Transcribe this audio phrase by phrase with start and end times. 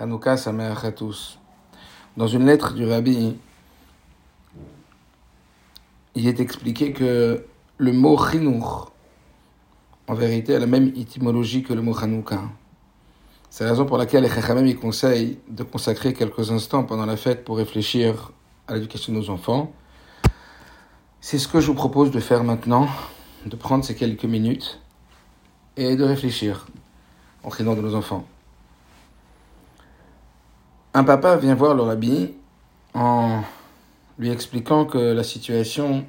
[0.00, 1.38] Hanouka Sameach à tous.
[2.16, 3.36] Dans une lettre du Rabbi,
[6.14, 7.44] il est expliqué que
[7.76, 8.92] le mot Chinour,
[10.08, 12.40] en vérité, a la même étymologie que le mot Hanouka.
[13.50, 17.18] C'est la raison pour laquelle les Chachamim y conseillent de consacrer quelques instants pendant la
[17.18, 18.32] fête pour réfléchir
[18.68, 19.70] à l'éducation de nos enfants.
[21.20, 22.88] C'est ce que je vous propose de faire maintenant,
[23.44, 24.80] de prendre ces quelques minutes
[25.76, 26.68] et de réfléchir
[27.44, 28.24] au prénom de nos enfants.
[30.92, 32.32] Un papa vient voir le rabbi
[32.94, 33.42] en
[34.18, 36.04] lui expliquant que la situation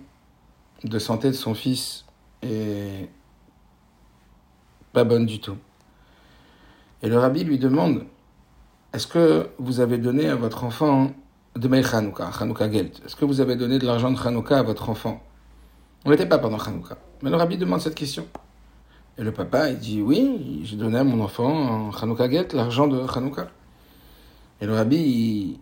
[0.83, 2.03] de santé de son fils
[2.41, 3.07] est
[4.91, 5.57] pas bonne du tout.
[7.03, 8.05] Et le rabbi lui demande
[8.91, 11.11] Est-ce que vous avez donné à votre enfant
[11.55, 14.63] de Meil Chanukah, Chanukah Gelt Est-ce que vous avez donné de l'argent de Chanukah à
[14.63, 15.21] votre enfant?
[16.05, 16.97] On n'était pas pendant Chanukah.
[17.21, 18.25] Mais le rabbi demande cette question.
[19.19, 22.87] Et le papa, il dit Oui, j'ai donné à mon enfant en Chanukah Gelt l'argent
[22.87, 23.47] de Chanukah.
[24.61, 25.59] Et le rabbi,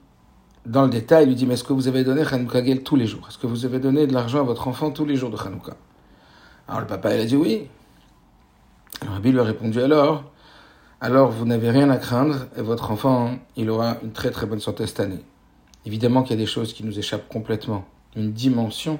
[0.65, 3.07] dans le détail, lui dit, mais est-ce que vous avez donné Hanouka Gel tous les
[3.07, 3.25] jours?
[3.29, 5.77] Est-ce que vous avez donné de l'argent à votre enfant tous les jours de Hanouka?
[6.67, 7.67] Alors le papa, il a dit oui.
[9.03, 10.25] Le rabbi lui a répondu alors,
[10.99, 14.59] alors vous n'avez rien à craindre et votre enfant, il aura une très très bonne
[14.59, 15.23] santé cette année.
[15.85, 17.85] Évidemment qu'il y a des choses qui nous échappent complètement,
[18.17, 18.99] une dimension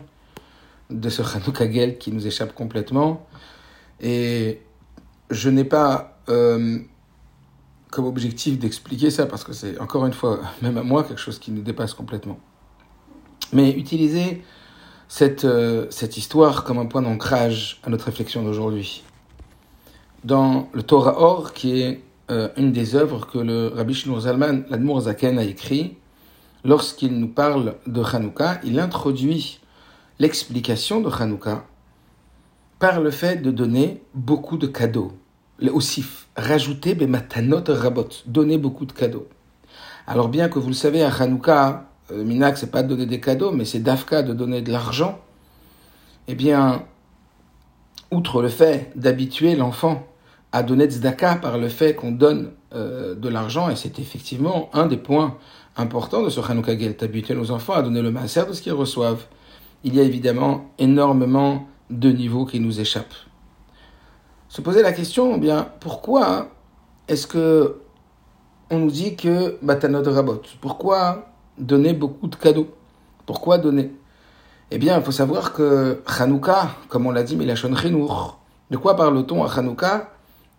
[0.90, 3.28] de ce Hanouka Gel qui nous échappe complètement.
[4.00, 4.62] Et
[5.30, 6.80] je n'ai pas euh,
[7.92, 11.40] comme objectif d'expliquer ça, parce que c'est encore une fois, même à moi, quelque chose
[11.40, 12.40] qui nous dépasse complètement.
[13.52, 14.44] Mais utiliser
[15.08, 19.04] cette, euh, cette histoire comme un point d'ancrage à notre réflexion d'aujourd'hui.
[20.24, 24.66] Dans le Torah Or, qui est euh, une des œuvres que le Rabbi Shnur Zalman,
[24.70, 25.98] l'Admour Zaken, a écrit,
[26.64, 29.60] lorsqu'il nous parle de Hanouka, il introduit
[30.20, 31.66] l'explication de Hanouka
[32.78, 35.14] par le fait de donner beaucoup de cadeaux
[35.62, 39.28] le Ossif, rajouter matanot rabot, donner beaucoup de cadeaux.
[40.08, 43.06] Alors bien que vous le savez, à Hanouka, le euh, Minak, c'est pas de donner
[43.06, 45.20] des cadeaux, mais c'est d'Afka de donner de l'argent.
[46.28, 46.84] Eh bien,
[48.12, 50.08] outre le fait d'habituer l'enfant
[50.52, 54.88] à donner tzedaka par le fait qu'on donne euh, de l'argent, et c'est effectivement un
[54.88, 55.38] des points
[55.78, 58.74] importants de ce Hanouka Gel, d'habituer nos enfants à donner le maaser de ce qu'ils
[58.74, 59.26] reçoivent.
[59.84, 63.29] Il y a évidemment énormément de niveaux qui nous échappent
[64.50, 66.50] se poser la question, eh pourquoi
[67.08, 67.78] est-ce que
[68.72, 72.68] on nous dit que Matanot Rabot Pourquoi donner beaucoup de cadeaux
[73.26, 73.92] Pourquoi donner?
[74.72, 78.40] Eh bien, il faut savoir que Hanouka, comme on l'a dit, Milachon Chinour,
[78.70, 80.12] de quoi parle-t-on à Hanouka?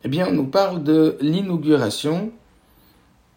[0.02, 2.32] Eh bien, on nous parle de l'inauguration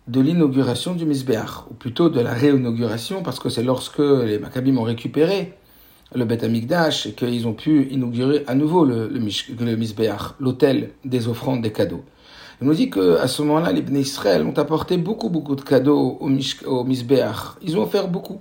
[0.07, 4.77] de l'inauguration du Misbéach, ou plutôt de la réinauguration, parce que c'est lorsque les Maccabim
[4.77, 5.53] ont récupéré
[6.15, 11.27] le Beth Amikdash et qu'ils ont pu inaugurer à nouveau le, le, le l'autel des
[11.27, 12.03] offrandes, des cadeaux.
[12.61, 14.05] Il nous dit qu'à ce moment-là, les Bnei
[14.45, 18.39] ont apporté beaucoup, beaucoup de cadeaux au, au Ils ont offert beaucoup.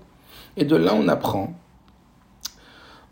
[0.56, 1.54] Et de là, on apprend,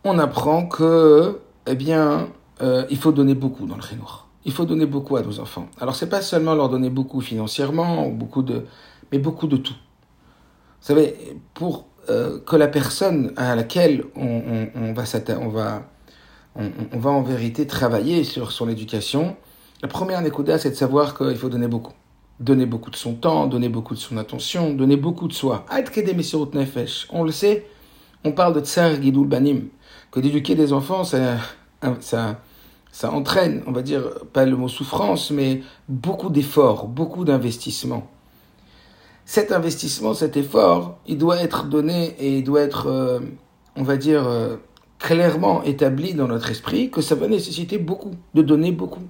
[0.05, 2.29] on apprend que, eh bien,
[2.63, 4.29] euh, il faut donner beaucoup dans le Rénoir.
[4.45, 5.67] Il faut donner beaucoup à nos enfants.
[5.81, 8.67] Alors, c'est pas seulement leur donner beaucoup financièrement, ou beaucoup de,
[9.11, 9.75] mais beaucoup de tout.
[9.75, 11.15] Vous savez,
[11.55, 15.05] pour euh, que la personne à laquelle on, va,
[15.41, 15.83] on, va,
[16.57, 19.37] on, va en vérité travailler sur son éducation,
[19.81, 21.93] la première Nekuda, c'est de savoir qu'il faut donner beaucoup.
[22.41, 25.65] Donner beaucoup de son temps, donner beaucoup de son attention, donner beaucoup de soi.
[27.13, 27.67] On le sait,
[28.25, 29.69] on parle de Tsar Gidul Banim,
[30.11, 31.37] que d'éduquer des enfants, ça,
[32.01, 32.41] ça,
[32.91, 38.11] ça entraîne, on va dire, pas le mot souffrance, mais beaucoup d'efforts, beaucoup d'investissements
[39.31, 43.21] cet investissement, cet effort, il doit être donné et il doit être, euh,
[43.77, 44.57] on va dire, euh,
[44.99, 49.05] clairement établi dans notre esprit que ça va nécessiter beaucoup, de donner beaucoup.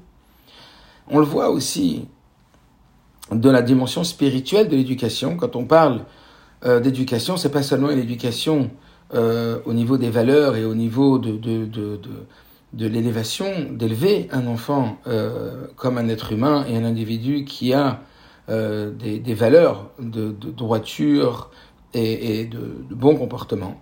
[1.08, 2.06] On le voit aussi
[3.32, 5.38] de la dimension spirituelle de l'éducation.
[5.38, 6.04] Quand on parle
[6.66, 8.70] euh, d'éducation, c'est pas seulement une éducation
[9.12, 11.98] au niveau des valeurs et au niveau de, de, de,
[12.74, 14.98] de l'élévation, d'élever un enfant
[15.74, 18.02] comme un être humain et un individu qui a
[18.48, 21.50] euh, des, valeurs de, droiture
[21.94, 22.58] et, de,
[22.90, 23.80] bon comportement.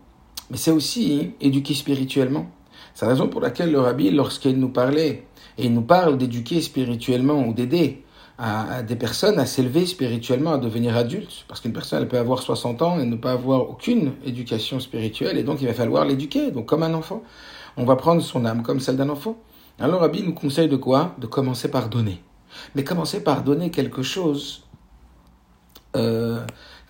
[0.50, 2.47] Mais c'est aussi éduquer spirituellement.
[2.94, 5.25] C'est la raison pour laquelle le rabbi, lorsqu'il nous parlait,
[5.56, 8.03] et il nous parle d'éduquer spirituellement ou d'aider
[8.38, 12.41] à, des personnes à s'élever spirituellement, à devenir adultes, parce qu'une personne, elle peut avoir
[12.43, 16.50] 60 ans et ne pas avoir aucune éducation spirituelle, et donc il va falloir l'éduquer,
[16.50, 17.23] donc comme un enfant.
[17.77, 19.37] On va prendre son âme comme celle d'un enfant.
[19.79, 21.15] Alors le rabbi nous conseille de quoi?
[21.19, 22.21] De commencer par donner
[22.75, 24.64] mais commencer par donner quelque chose
[25.96, 26.40] euh,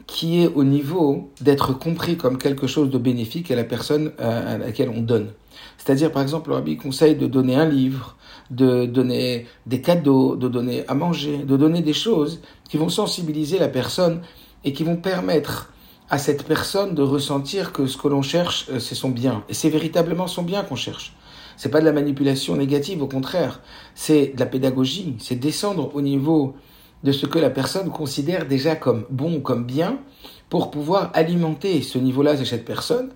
[0.06, 4.56] qui est au niveau d'être compris comme quelque chose de bénéfique à la personne à
[4.56, 5.32] laquelle on donne.
[5.76, 8.16] C'est-à-dire, par exemple, le rabbi conseille de donner un livre,
[8.50, 13.58] de donner des cadeaux, de donner à manger, de donner des choses qui vont sensibiliser
[13.58, 14.22] la personne
[14.64, 15.72] et qui vont permettre
[16.10, 19.44] à cette personne de ressentir que ce que l'on cherche, euh, c'est son bien.
[19.48, 21.14] Et c'est véritablement son bien qu'on cherche.
[21.58, 23.60] C'est pas de la manipulation négative, au contraire.
[23.94, 25.16] C'est de la pédagogie.
[25.19, 26.55] C'est descendre au niveau
[27.05, 29.99] de ce que la personne considère déjà comme bon ou comme bien
[30.49, 33.10] pour pouvoir alimenter ce niveau-là de cette personne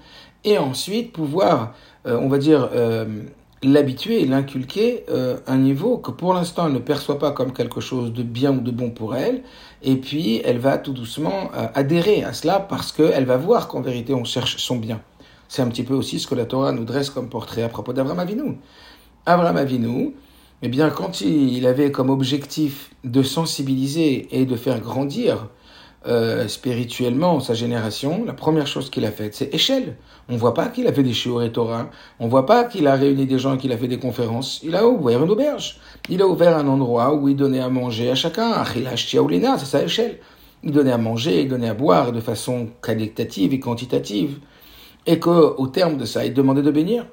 [0.44, 1.74] et ensuite pouvoir,
[2.06, 3.22] euh, on va dire, euh,
[3.62, 8.12] l'habituer l'inculquer euh, un niveau que pour l'instant elle ne perçoit pas comme quelque chose
[8.12, 9.42] de bien ou de bon pour elle,
[9.82, 14.14] et puis elle va tout doucement adhérer à cela parce qu'elle va voir qu'en vérité
[14.14, 15.00] on cherche son bien.
[15.52, 17.92] C'est un petit peu aussi ce que la Torah nous dresse comme portrait à propos
[17.92, 18.56] d'Abraham Avinu.
[19.26, 20.14] Abraham Avinu,
[20.62, 25.48] eh bien, quand il avait comme objectif de sensibiliser et de faire grandir
[26.06, 29.98] euh, spirituellement sa génération, la première chose qu'il a faite, c'est échelle.
[30.30, 32.94] On voit pas qu'il a fait des shiur et Torah, on voit pas qu'il a
[32.94, 34.58] réuni des gens, qu'il a fait des conférences.
[34.62, 35.80] Il a ouvert une auberge.
[36.08, 38.64] Il a ouvert un endroit où il donnait à manger à chacun.
[38.64, 40.18] c'est sa échelle.
[40.64, 44.38] Il donnait à manger, il donnait à boire de façon qualitative et quantitative.
[45.06, 47.06] Et qu'au terme de ça, il demandait de bénir.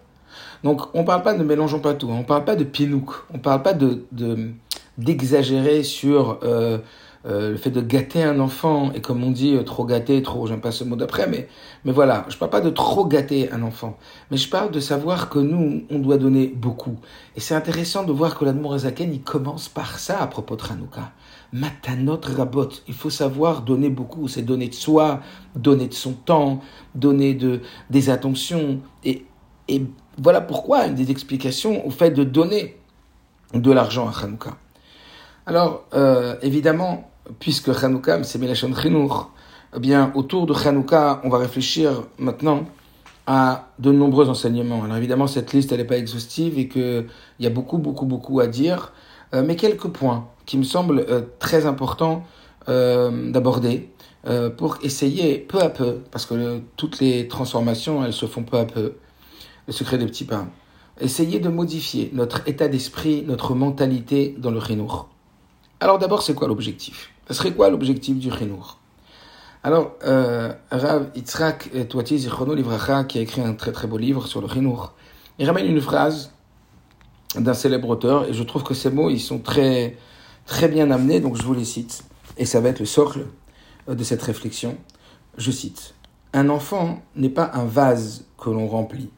[0.63, 2.09] Donc, on ne parle pas, ne mélangeons pas tout.
[2.09, 3.11] On ne parle pas de pinouk.
[3.33, 4.03] On ne parle pas de,
[4.97, 6.79] d'exagérer sur euh,
[7.25, 8.91] euh, le fait de gâter un enfant.
[8.93, 11.47] Et comme on dit, euh, trop gâter, trop, j'aime pas ce mot d'après, mais,
[11.85, 12.25] mais voilà.
[12.29, 13.97] Je ne parle pas de trop gâter un enfant.
[14.31, 16.97] Mais je parle de savoir que nous, on doit donner beaucoup.
[17.35, 20.63] Et c'est intéressant de voir que l'Admour Azaken, il commence par ça à propos de
[20.69, 21.11] Hanouka.
[21.51, 22.69] Matanot rabot.
[22.87, 24.27] Il faut savoir donner beaucoup.
[24.27, 25.21] C'est donner de soi,
[25.55, 26.61] donner de son temps,
[26.95, 28.79] donner de, des attentions.
[29.03, 29.25] Et,
[29.67, 29.83] et
[30.17, 32.77] voilà pourquoi une des explications au fait de donner
[33.53, 34.57] de l'argent à Hanouka.
[35.45, 37.09] Alors, euh, évidemment,
[37.39, 39.31] puisque Hanouka, c'est Melachon Chinour,
[39.75, 42.65] eh bien, autour de Hanouka, on va réfléchir maintenant
[43.25, 44.83] à de nombreux enseignements.
[44.83, 47.05] Alors évidemment, cette liste, elle n'est pas exhaustive et qu'il
[47.39, 48.91] y a beaucoup, beaucoup, beaucoup à dire,
[49.35, 52.25] euh, mais quelques points qui me semblent euh, très importants
[52.67, 53.89] d'aborder
[54.57, 58.65] pour essayer peu à peu, parce que toutes les transformations, elles se font peu à
[58.65, 58.93] peu,
[59.65, 60.49] le secret des petits pains.
[61.01, 65.09] Essayer de modifier notre état d'esprit, notre mentalité dans le chinour.
[65.79, 67.09] Alors d'abord, c'est quoi l'objectif?
[67.27, 68.77] Ce serait quoi l'objectif du chinour
[69.63, 74.27] Alors, euh, Rav Yitzhak Touati Zichrono Livracha, qui a écrit un très très beau livre
[74.27, 74.93] sur le chinour,
[75.39, 76.33] il ramène une phrase
[77.35, 79.97] d'un célèbre auteur, et je trouve que ces mots, ils sont très,
[80.49, 82.03] très bien amenés, donc je vous les cite,
[82.37, 83.27] et ça va être le socle
[83.87, 84.77] euh, de cette réflexion.
[85.37, 85.93] Je cite,
[86.33, 89.11] Un enfant n'est pas un vase que l'on remplit,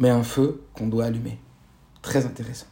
[0.00, 1.38] mais un feu qu'on doit allumer.
[2.02, 2.66] Très intéressant.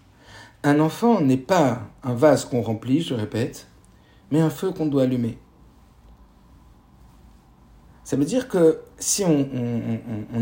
[0.65, 3.69] Un enfant n'est pas un vase qu'on remplit, je répète,
[4.33, 5.39] mais un feu qu'on doit allumer.
[8.03, 9.49] Ça veut dire que si on,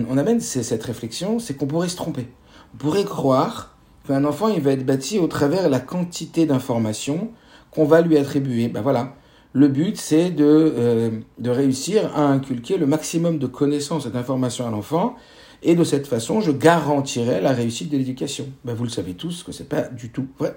[0.08, 2.28] on, amène cette réflexion, c'est qu'on pourrait se tromper.
[2.74, 3.76] On pourrait croire
[4.06, 7.30] qu'un enfant, il va être bâti au travers de la quantité d'informations
[7.72, 8.68] qu'on va lui attribuer.
[8.68, 9.16] Ben voilà.
[9.54, 14.66] Le but, c'est de, euh, de réussir à inculquer le maximum de connaissances et d'informations
[14.66, 15.16] à l'enfant
[15.62, 18.46] et de cette façon, je garantirai la réussite de l'éducation.
[18.64, 20.56] Ben, vous le savez tous que ce n'est pas du tout vrai.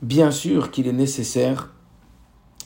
[0.00, 1.70] Bien sûr qu'il est nécessaire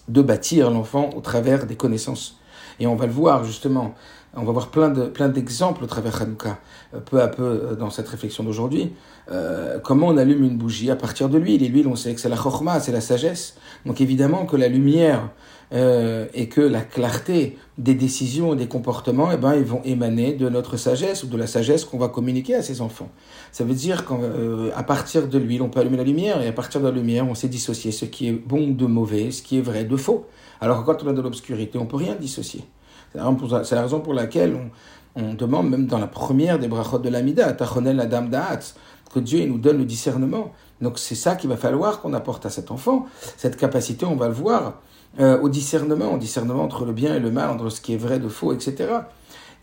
[0.09, 2.39] de bâtir l'enfant au travers des connaissances.
[2.79, 3.95] Et on va le voir justement,
[4.37, 6.59] on va voir plein de plein d'exemples au travers Hanouka,
[6.95, 8.93] euh, peu à peu euh, dans cette réflexion d'aujourd'hui.
[9.31, 11.63] Euh, comment on allume une bougie à partir de l'huile?
[11.63, 13.57] Et l'huile, on sait que c'est la chorma, c'est la sagesse.
[13.85, 15.31] Donc évidemment que la lumière
[15.73, 20.33] euh, et que la clarté des décisions et des comportements, eh ben, ils vont émaner
[20.33, 23.11] de notre sagesse ou de la sagesse qu'on va communiquer à ses enfants.
[23.51, 26.53] Ça veut dire qu'à euh, partir de l'huile, on peut allumer la lumière, et à
[26.53, 29.59] partir de la lumière, on sait dissocier ce qui est bon de mauvais, ce qui
[29.59, 30.27] est vrai de faux.
[30.61, 32.65] Alors quand on a de l'obscurité, on peut rien dissocier.
[33.65, 34.57] C'est la raison pour laquelle
[35.15, 38.75] on, demande, même dans la première des brachot de l'Amida, Tachonel Adam Da'at,
[39.13, 40.53] que Dieu nous donne le discernement.
[40.81, 43.07] Donc c'est ça qu'il va falloir qu'on apporte à cet enfant.
[43.37, 44.81] Cette capacité, on va le voir,
[45.19, 47.99] euh, au discernement, au discernement entre le bien et le mal, entre ce qui est
[47.99, 48.91] vrai de faux, etc.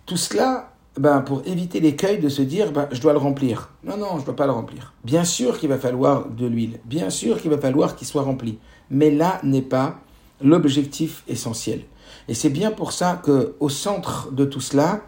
[0.07, 3.69] Tout cela, ben, pour éviter l'écueil de se dire, ben, je dois le remplir.
[3.83, 4.93] Non, non, je ne dois pas le remplir.
[5.03, 8.57] Bien sûr qu'il va falloir de l'huile, bien sûr qu'il va falloir qu'il soit rempli,
[8.89, 9.99] mais là n'est pas
[10.41, 11.81] l'objectif essentiel.
[12.27, 15.01] Et c'est bien pour ça que au centre de tout cela,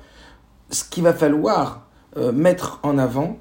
[0.70, 3.38] ce qu'il va falloir euh, mettre en avant,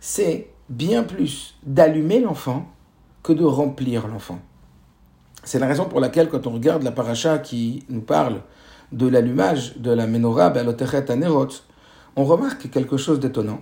[0.00, 2.66] c'est bien plus d'allumer l'enfant
[3.22, 4.38] que de remplir l'enfant.
[5.42, 8.40] C'est la raison pour laquelle, quand on regarde la paracha qui nous parle
[8.92, 10.52] de l'allumage de la menorah
[11.08, 11.48] Anerot,
[12.16, 13.60] on remarque quelque chose d'étonnant.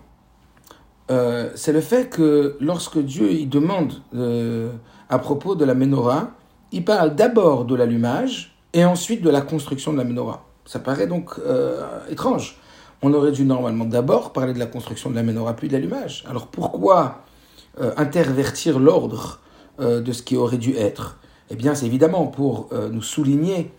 [1.11, 4.73] Euh, c'est le fait que lorsque Dieu il demande euh,
[5.09, 6.31] à propos de la menorah,
[6.71, 10.45] il parle d'abord de l'allumage et ensuite de la construction de la menorah.
[10.65, 12.59] Ça paraît donc euh, étrange.
[13.03, 16.25] On aurait dû normalement d'abord parler de la construction de la menorah puis de l'allumage.
[16.29, 17.23] Alors pourquoi
[17.81, 19.41] euh, intervertir l'ordre
[19.81, 21.19] euh, de ce qui aurait dû être?
[21.51, 23.71] Eh bien, c'est évidemment pour nous souligner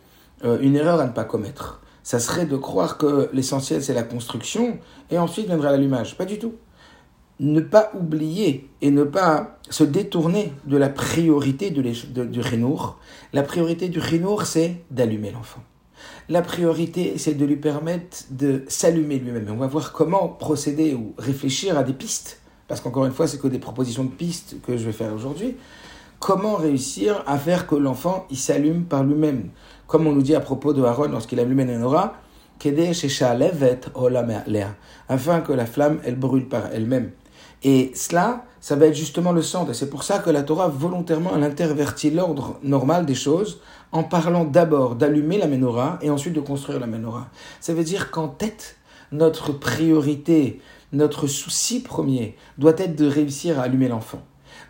[0.44, 1.82] une erreur à ne pas commettre.
[2.04, 4.78] Ça serait de croire que l'essentiel c'est la construction
[5.10, 6.16] et ensuite viendra l'allumage.
[6.16, 6.54] Pas du tout
[7.40, 11.82] ne pas oublier et ne pas se détourner de la priorité de
[12.26, 12.98] du Renour.
[13.34, 15.62] La priorité du Renour, c'est d'allumer l'enfant.
[16.30, 19.48] La priorité, c'est de lui permettre de s'allumer lui-même.
[19.50, 23.40] On va voir comment procéder ou réfléchir à des pistes, parce qu'encore une fois, c'est
[23.40, 25.56] que des propositions de pistes que je vais faire aujourd'hui.
[26.20, 29.50] Comment réussir à faire que l'enfant il s'allume par lui-même?
[29.88, 32.16] Comme on nous dit à propos de Aaron lorsqu'il allumait Nenora,
[35.10, 37.12] afin que la flamme elle brûle par elle-même.
[37.64, 39.74] Et cela, ça va être justement le centre.
[39.74, 43.60] C'est pour ça que la Torah, volontairement, elle intervertit l'ordre normal des choses
[43.92, 47.30] en parlant d'abord d'allumer la menorah et ensuite de construire la menorah.
[47.62, 48.78] Ça veut dire qu'en tête,
[49.12, 50.60] notre priorité,
[50.92, 54.22] notre souci premier doit être de réussir à allumer l'enfant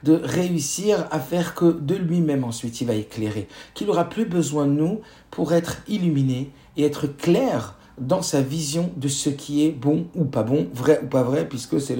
[0.04, 4.66] de réussir à faire que de lui-même ensuite il va éclairer, qu'il n'aura plus besoin
[4.66, 9.72] de nous pour être illuminé et être clair dans sa vision de ce qui est
[9.72, 11.98] bon ou pas bon, vrai ou pas vrai, puisque c'est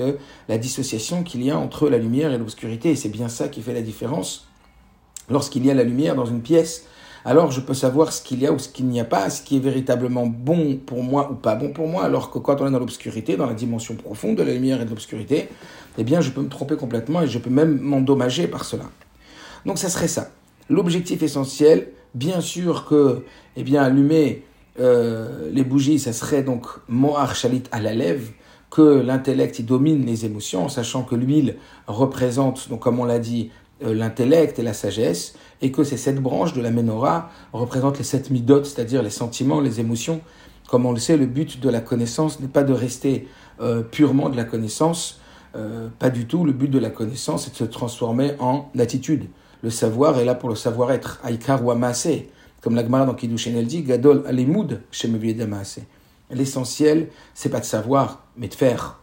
[0.50, 2.92] la dissociation qu'il y a entre la lumière et l'obscurité.
[2.92, 4.48] Et c'est bien ça qui fait la différence.
[5.30, 6.86] Lorsqu'il y a la lumière dans une pièce,
[7.26, 9.42] alors je peux savoir ce qu'il y a ou ce qu'il n'y a pas, ce
[9.42, 12.68] qui est véritablement bon pour moi ou pas bon pour moi, alors que quand on
[12.68, 15.48] est dans l'obscurité, dans la dimension profonde de la lumière et de l'obscurité,
[15.98, 18.84] eh bien je peux me tromper complètement et je peux même m'endommager par cela.
[19.66, 20.32] Donc ça serait ça.
[20.70, 23.24] L'objectif essentiel, bien sûr que,
[23.56, 24.44] eh bien, allumer
[24.80, 28.32] euh, les bougies, ça serait donc Moar Shalit à la lèvre,
[28.70, 33.52] que l'intellect domine les émotions, en sachant que l'huile représente, donc comme on l'a dit,
[33.84, 38.04] euh, l'intellect et la sagesse, et que ces sept branches de la menorah représentent les
[38.04, 40.22] sept midotes, c'est-à-dire les sentiments, les émotions.
[40.68, 43.28] Comme on le sait, le but de la connaissance n'est pas de rester
[43.62, 45.20] euh, purement de la connaissance,
[46.00, 46.46] pas du tout.
[46.46, 49.26] Le but de la connaissance est de se transformer en attitude.
[49.62, 51.22] Le savoir est là pour le savoir-être.
[51.24, 51.78] Aikar wa
[52.64, 54.82] comme la Gemara dans Kiddushin, elle dit, Gadol alimud
[56.32, 59.00] L'essentiel, c'est pas de savoir, mais de faire.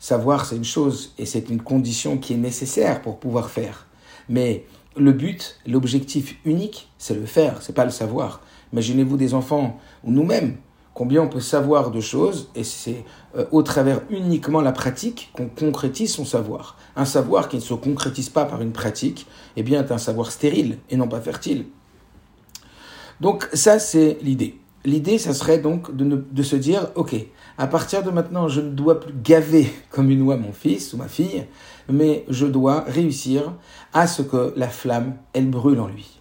[0.00, 3.86] Savoir, c'est une chose, et c'est une condition qui est nécessaire pour pouvoir faire.
[4.28, 4.64] Mais
[4.96, 8.40] le but, l'objectif unique, c'est le faire, c'est pas le savoir.
[8.72, 10.56] Imaginez-vous des enfants, ou nous-mêmes,
[10.92, 13.04] combien on peut savoir de choses, et c'est
[13.36, 16.76] euh, au travers uniquement la pratique qu'on concrétise son savoir.
[16.96, 20.32] Un savoir qui ne se concrétise pas par une pratique, eh bien, est un savoir
[20.32, 21.66] stérile et non pas fertile.
[23.20, 24.58] Donc ça, c'est l'idée.
[24.84, 27.14] L'idée, ça serait donc de, se dire, ok,
[27.56, 30.98] à partir de maintenant, je ne dois plus gaver comme une oie mon fils ou
[30.98, 31.46] ma fille,
[31.88, 33.54] mais je dois réussir
[33.92, 36.20] à ce que la flamme, elle brûle en lui.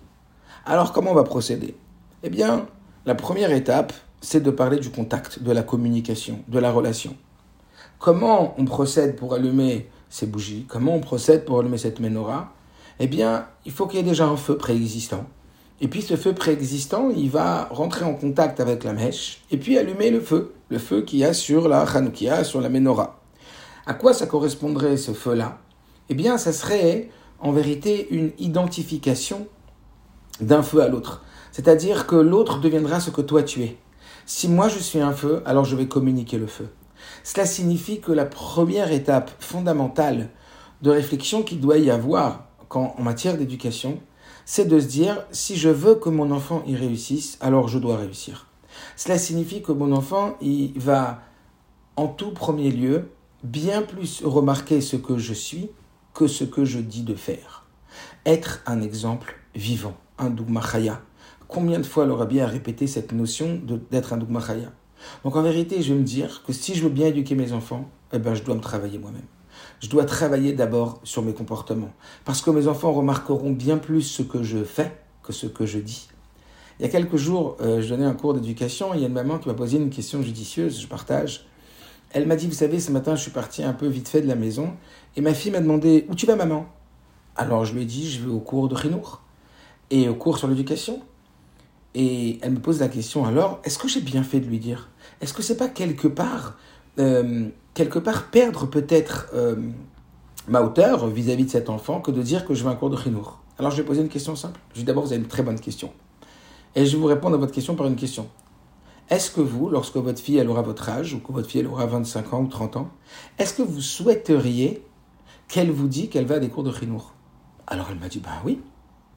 [0.66, 1.76] Alors comment on va procéder?
[2.24, 2.68] Eh bien,
[3.06, 7.18] la première étape, c'est de parler du contact, de la communication, de la relation.
[8.00, 10.66] Comment on procède pour allumer ces bougies?
[10.70, 12.54] Comment on procède pour allumer cette menorah?
[13.00, 15.26] Eh bien, il faut qu'il y ait déjà un feu préexistant
[15.84, 19.78] et puis ce feu préexistant, il va rentrer en contact avec la mèche et puis
[19.78, 23.20] allumer le feu, le feu qu'il y a sur la Hanoukia, sur la menorah.
[23.86, 25.58] À quoi ça correspondrait ce feu-là?
[26.08, 27.10] Eh bien, ça serait
[27.42, 29.46] en vérité une identification
[30.40, 31.22] d'un feu à l'autre.
[31.52, 33.76] C'est-à-dire que l'autre deviendra ce que toi tu es.
[34.26, 36.70] Si moi je suis un feu, alors je vais communiquer le feu.
[37.26, 40.30] Cela signifie que la première étape fondamentale
[40.82, 44.00] de réflexion qu'il doit y avoir en matière d'éducation,
[44.46, 47.98] c'est de se dire, si je veux que mon enfant y réussisse, alors je dois
[47.98, 48.48] réussir.
[48.96, 51.22] Cela signifie que mon enfant, il va,
[51.96, 53.10] en tout premier lieu,
[53.44, 55.70] bien plus remarquer ce que je suis
[56.14, 57.66] que ce que je dis de faire.
[58.26, 61.02] Être un exemple vivant, un Dougmachaya.
[61.48, 64.72] Combien de fois le Rabbi a répété cette notion d'être un Dougmachaya
[65.24, 67.90] Donc en vérité, je vais me dire que si je veux bien éduquer mes enfants,
[68.12, 69.26] eh ben, je dois me travailler moi-même
[69.84, 71.92] je dois travailler d'abord sur mes comportements.
[72.24, 75.78] Parce que mes enfants remarqueront bien plus ce que je fais que ce que je
[75.78, 76.08] dis.
[76.80, 79.14] Il y a quelques jours, euh, je donnais un cours d'éducation, il y a une
[79.14, 81.48] maman qui m'a posé une question judicieuse, je partage.
[82.12, 84.28] Elle m'a dit, vous savez, ce matin, je suis parti un peu vite fait de
[84.28, 84.72] la maison,
[85.18, 86.66] et ma fille m'a demandé, où tu vas maman?
[87.36, 89.22] Alors je lui ai dit, je vais au cours de Rinour,
[89.92, 91.02] et au cours sur l'éducation.
[91.94, 94.90] Et elle me pose la question, alors, est-ce que j'ai bien fait de lui dire?
[95.20, 96.58] Est-ce que c'est pas quelque part
[97.00, 99.56] euh, quelque part perdre peut-être euh,
[100.48, 102.98] ma hauteur vis-à-vis de cet enfant que de dire que je veux un cours de
[102.98, 103.40] chinour.
[103.58, 104.60] Alors je vais poser une question simple.
[104.74, 105.92] Je dis d'abord, vous avez une très bonne question.
[106.76, 108.28] Et je vais vous répondre à votre question par une question.
[109.10, 111.68] Est-ce que vous, lorsque votre fille elle aura votre âge, ou que votre fille elle
[111.68, 112.90] aura 25 ans ou 30 ans,
[113.38, 114.84] est-ce que vous souhaiteriez
[115.48, 117.14] qu'elle vous dise qu'elle va à des cours de chinour
[117.68, 118.62] Alors elle m'a dit, ben oui.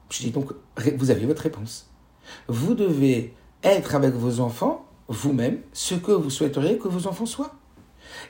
[0.09, 0.51] Je dis donc,
[0.97, 1.89] vous avez votre réponse.
[2.47, 3.33] Vous devez
[3.63, 7.55] être avec vos enfants vous-même ce que vous souhaiteriez que vos enfants soient.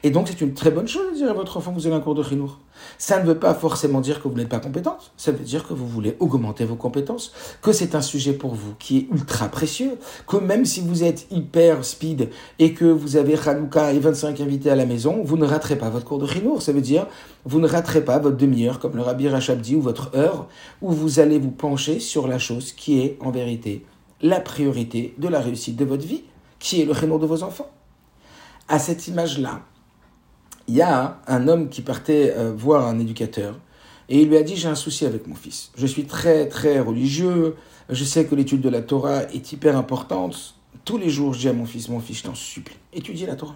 [0.03, 1.95] Et donc, c'est une très bonne chose de dire à votre enfant que vous avez
[1.95, 2.59] un cours de chinour.
[2.97, 5.11] Ça ne veut pas forcément dire que vous n'êtes pas compétente.
[5.17, 7.31] Ça veut dire que vous voulez augmenter vos compétences,
[7.61, 11.27] que c'est un sujet pour vous qui est ultra précieux, que même si vous êtes
[11.31, 12.29] hyper speed
[12.59, 15.89] et que vous avez Hanouka et 25 invités à la maison, vous ne raterez pas
[15.89, 16.61] votre cours de chinour.
[16.61, 17.07] Ça veut dire,
[17.45, 20.47] vous ne raterez pas votre demi-heure, comme le Rabbi Rachab dit, ou votre heure,
[20.81, 23.85] où vous allez vous pencher sur la chose qui est, en vérité,
[24.21, 26.23] la priorité de la réussite de votre vie,
[26.59, 27.69] qui est le chinour de vos enfants.
[28.69, 29.61] À cette image-là,
[30.67, 33.57] il y a un homme qui partait euh, voir un éducateur
[34.09, 35.71] et il lui a dit j'ai un souci avec mon fils.
[35.77, 37.55] Je suis très très religieux,
[37.89, 40.55] je sais que l'étude de la Torah est hyper importante.
[40.83, 43.37] Tous les jours je dis à mon fils, mon fils je t'en supplie, étudie la
[43.37, 43.55] Torah.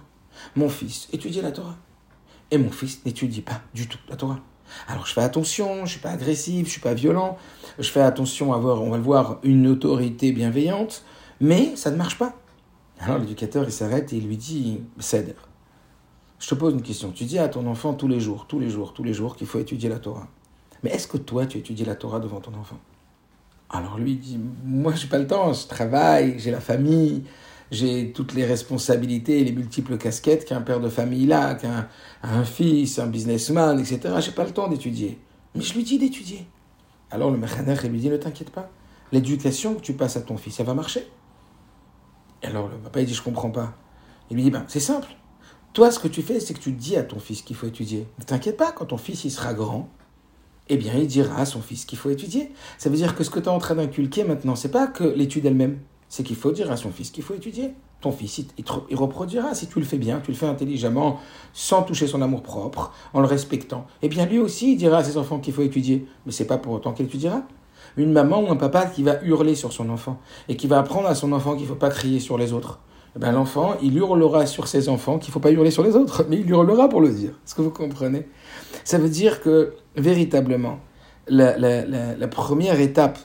[0.55, 1.75] Mon fils, étudie la Torah.
[2.49, 4.39] Et mon fils n'étudie pas du tout la Torah.
[4.87, 7.37] Alors je fais attention, je suis pas agressif, je suis pas violent,
[7.79, 11.03] je fais attention à avoir, on va le voir, une autorité bienveillante,
[11.41, 12.40] mais ça ne marche pas.
[13.01, 15.35] Alors l'éducateur il s'arrête et il lui dit, cède.
[16.39, 17.11] Je te pose une question.
[17.11, 19.47] Tu dis à ton enfant tous les jours, tous les jours, tous les jours qu'il
[19.47, 20.27] faut étudier la Torah.
[20.83, 22.77] Mais est-ce que toi, tu étudies la Torah devant ton enfant?
[23.69, 27.23] Alors lui dit, moi, j'ai pas le temps, je travaille, j'ai la famille,
[27.71, 31.87] j'ai toutes les responsabilités, les multiples casquettes qu'un père de famille a, qu'un
[32.21, 34.15] un fils, un businessman, etc.
[34.19, 35.19] J'ai pas le temps d'étudier.
[35.55, 36.45] Mais je lui dis d'étudier.
[37.09, 38.69] Alors le Mechaner lui dit, ne t'inquiète pas.
[39.11, 41.07] L'éducation que tu passes à ton fils, ça va marcher.
[42.43, 43.73] Et alors le papa, il dit, je comprends pas.
[44.29, 45.09] Il lui dit, ben, c'est simple.
[45.73, 48.07] Toi, ce que tu fais, c'est que tu dis à ton fils qu'il faut étudier.
[48.19, 49.89] Ne t'inquiète pas, quand ton fils il sera grand,
[50.69, 52.51] eh bien, il dira à son fils qu'il faut étudier.
[52.77, 55.03] Ça veut dire que ce que tu es en train d'inculquer maintenant, c'est pas que
[55.03, 55.79] l'étude elle-même,
[56.09, 57.73] c'est qu'il faut dire à son fils qu'il faut étudier.
[58.01, 58.47] Ton fils, il,
[58.89, 59.53] il, reproduira.
[59.53, 61.19] Si tu le fais bien, tu le fais intelligemment,
[61.53, 63.85] sans toucher son amour propre, en le respectant.
[64.01, 66.07] Eh bien, lui aussi, il dira à ses enfants qu'il faut étudier.
[66.25, 67.43] Mais c'est pas pour autant qu'il étudiera.
[67.97, 71.07] Une maman ou un papa qui va hurler sur son enfant et qui va apprendre
[71.07, 72.79] à son enfant qu'il ne faut pas crier sur les autres
[73.15, 75.95] eh ben, l'enfant, il hurlera sur ses enfants qu'il ne faut pas hurler sur les
[75.95, 77.31] autres, mais il hurlera pour le dire.
[77.45, 78.27] Est-ce que vous comprenez?
[78.83, 80.79] Ça veut dire que, véritablement,
[81.27, 83.19] la, première étape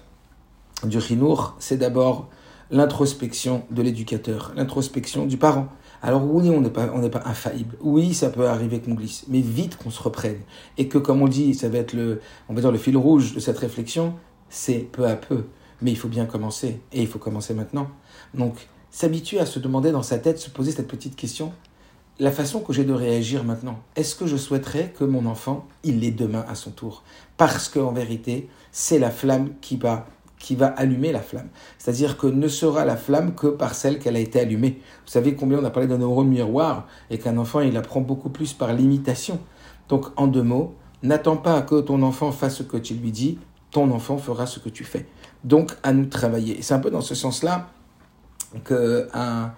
[0.85, 2.29] du chinour, c'est d'abord
[2.71, 5.69] l'introspection de l'éducateur, l'introspection du parent.
[6.03, 7.77] Alors oui, on n'est pas, pas infaillible.
[7.81, 10.38] Oui, ça peut arriver qu'on glisse, mais vite qu'on se reprenne.
[10.79, 13.35] Et que, comme on dit, ça va être le, on va dire le fil rouge
[13.35, 14.14] de cette réflexion,
[14.57, 15.45] c'est peu à peu.
[15.83, 17.88] Mais il faut bien commencer, et il faut commencer maintenant.
[18.33, 21.53] Donc, s'habituer à se demander dans sa tête, se poser cette petite question,
[22.19, 26.01] la façon que j'ai de réagir maintenant, est-ce que je souhaiterais que mon enfant, il
[26.01, 27.03] l'ait demain à son tour?
[27.37, 30.07] Parce qu'en vérité, c'est la flamme qui va,
[30.38, 31.51] qui va allumer la flamme.
[31.77, 34.81] C'est-à-dire que ne sera la flamme que par celle qu'elle a été allumée.
[35.05, 38.31] Vous savez combien on a parlé d'un neurone miroir et qu'un enfant, il apprend beaucoup
[38.31, 39.38] plus par l'imitation.
[39.90, 43.38] Donc, en deux mots, n'attends pas que ton enfant fasse ce que tu lui dis,
[43.77, 45.05] ton enfant fera ce que tu fais.
[45.45, 46.62] Donc, à nous travailler.
[46.62, 47.69] C'est un peu dans ce sens-là
[48.65, 49.53] qu'un un,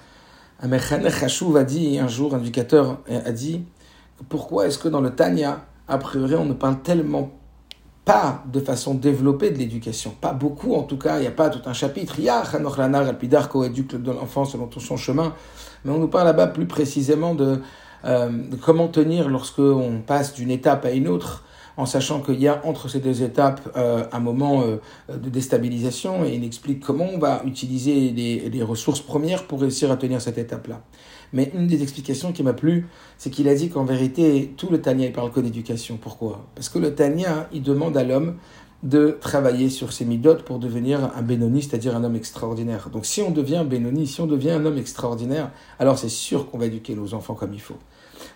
[0.61, 3.65] un a dit, un jour, un éducateur a dit,
[4.29, 7.31] pourquoi est-ce que dans le Tanya, a priori, on ne parle tellement
[8.05, 11.49] pas de façon développée de l'éducation, pas beaucoup en tout cas, il n'y a pas
[11.49, 12.43] tout un chapitre, il y a
[12.77, 15.33] Lanar Alpidar éduque de l'enfant selon son chemin,
[15.85, 17.61] mais on nous parle là-bas plus précisément de,
[18.05, 21.45] euh, de comment tenir lorsque on passe d'une étape à une autre,
[21.79, 24.79] en sachant qu'il y a entre ces deux étapes euh, un moment euh,
[25.17, 29.97] de déstabilisation et il explique comment on va utiliser les, ressources premières pour réussir à
[29.97, 30.83] tenir cette étape-là.
[31.33, 34.81] Mais une des explications qui m'a plu, c'est qu'il a dit qu'en vérité, tout le
[34.81, 35.97] Tania, il parle que d'éducation.
[35.97, 36.47] Pourquoi?
[36.57, 38.35] Parce que le Tania, il demande à l'homme
[38.83, 42.91] de travailler sur ses midotes pour devenir un Benoni, c'est-à-dire un homme extraordinaire.
[42.91, 46.59] Donc si on devient Benoni, si on devient un homme extraordinaire, alors c'est sûr qu'on
[46.59, 47.79] va éduquer nos enfants comme il faut.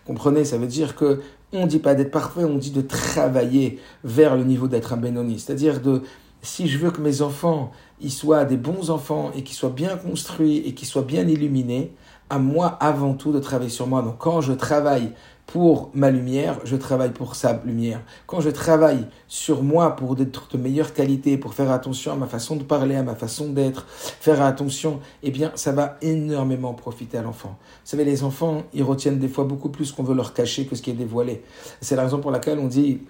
[0.06, 1.20] Comprenez, ça veut dire que
[1.52, 5.38] on dit pas d'être parfait, on dit de travailler vers le niveau d'être un Benoni.
[5.38, 6.02] C'est-à-dire de,
[6.40, 9.96] si je veux que mes enfants, ils soient des bons enfants et qu'ils soient bien
[9.96, 11.92] construits et qu'ils soient bien illuminés,
[12.30, 14.02] à moi avant tout de travailler sur moi.
[14.02, 15.12] Donc quand je travaille
[15.52, 18.00] pour ma lumière, je travaille pour sa lumière.
[18.26, 22.26] Quand je travaille sur moi pour être de meilleure qualité, pour faire attention à ma
[22.26, 27.18] façon de parler, à ma façon d'être, faire attention, eh bien, ça va énormément profiter
[27.18, 27.58] à l'enfant.
[27.60, 30.74] Vous savez, les enfants, ils retiennent des fois beaucoup plus qu'on veut leur cacher que
[30.74, 31.42] ce qui est dévoilé.
[31.82, 33.02] C'est la raison pour laquelle on dit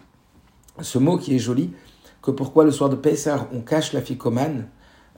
[0.80, 1.70] ce mot qui est joli,
[2.22, 4.66] que pourquoi le soir de Pessah, on cache la ficomane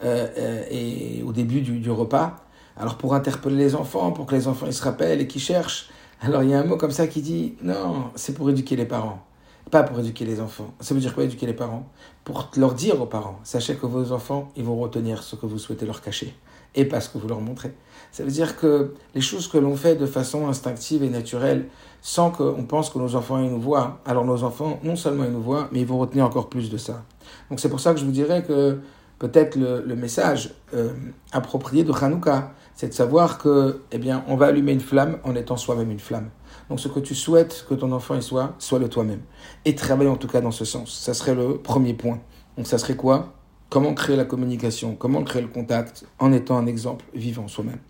[0.02, 2.44] euh, euh, et au début du, du repas.
[2.76, 5.88] Alors pour interpeller les enfants, pour que les enfants ils se rappellent et qu'ils cherchent,
[6.24, 8.86] alors il y a un mot comme ça qui dit non, c'est pour éduquer les
[8.86, 9.22] parents,
[9.70, 10.72] pas pour éduquer les enfants.
[10.80, 11.86] Ça veut dire quoi éduquer les parents?
[12.24, 15.58] Pour leur dire aux parents, sachez que vos enfants, ils vont retenir ce que vous
[15.58, 16.34] souhaitez leur cacher
[16.74, 17.74] et pas ce que vous leur montrez.
[18.10, 21.66] Ça veut dire que les choses que l'on fait de façon instinctive et naturelle,
[22.00, 25.30] sans qu'on pense que nos enfants ils nous voient, alors nos enfants, non seulement ils
[25.32, 27.02] nous voient, mais ils vont retenir encore plus de ça.
[27.50, 28.80] Donc c'est pour ça que je vous dirais que
[29.18, 30.92] peut-être le, message euh,
[31.32, 35.34] approprié de Hanouka, c'est de savoir que, eh bien, on va allumer une flamme en
[35.34, 36.30] étant soi-même une flamme.
[36.68, 39.20] Donc, ce que tu souhaites que ton enfant y soit, sois le toi-même.
[39.64, 40.98] Et travaille en tout cas dans ce sens.
[40.98, 42.20] Ça serait le premier point.
[42.56, 43.34] Donc, ça serait quoi?
[43.70, 44.96] Comment créer la communication?
[44.96, 47.80] Comment créer le contact en étant un exemple vivant soi-même?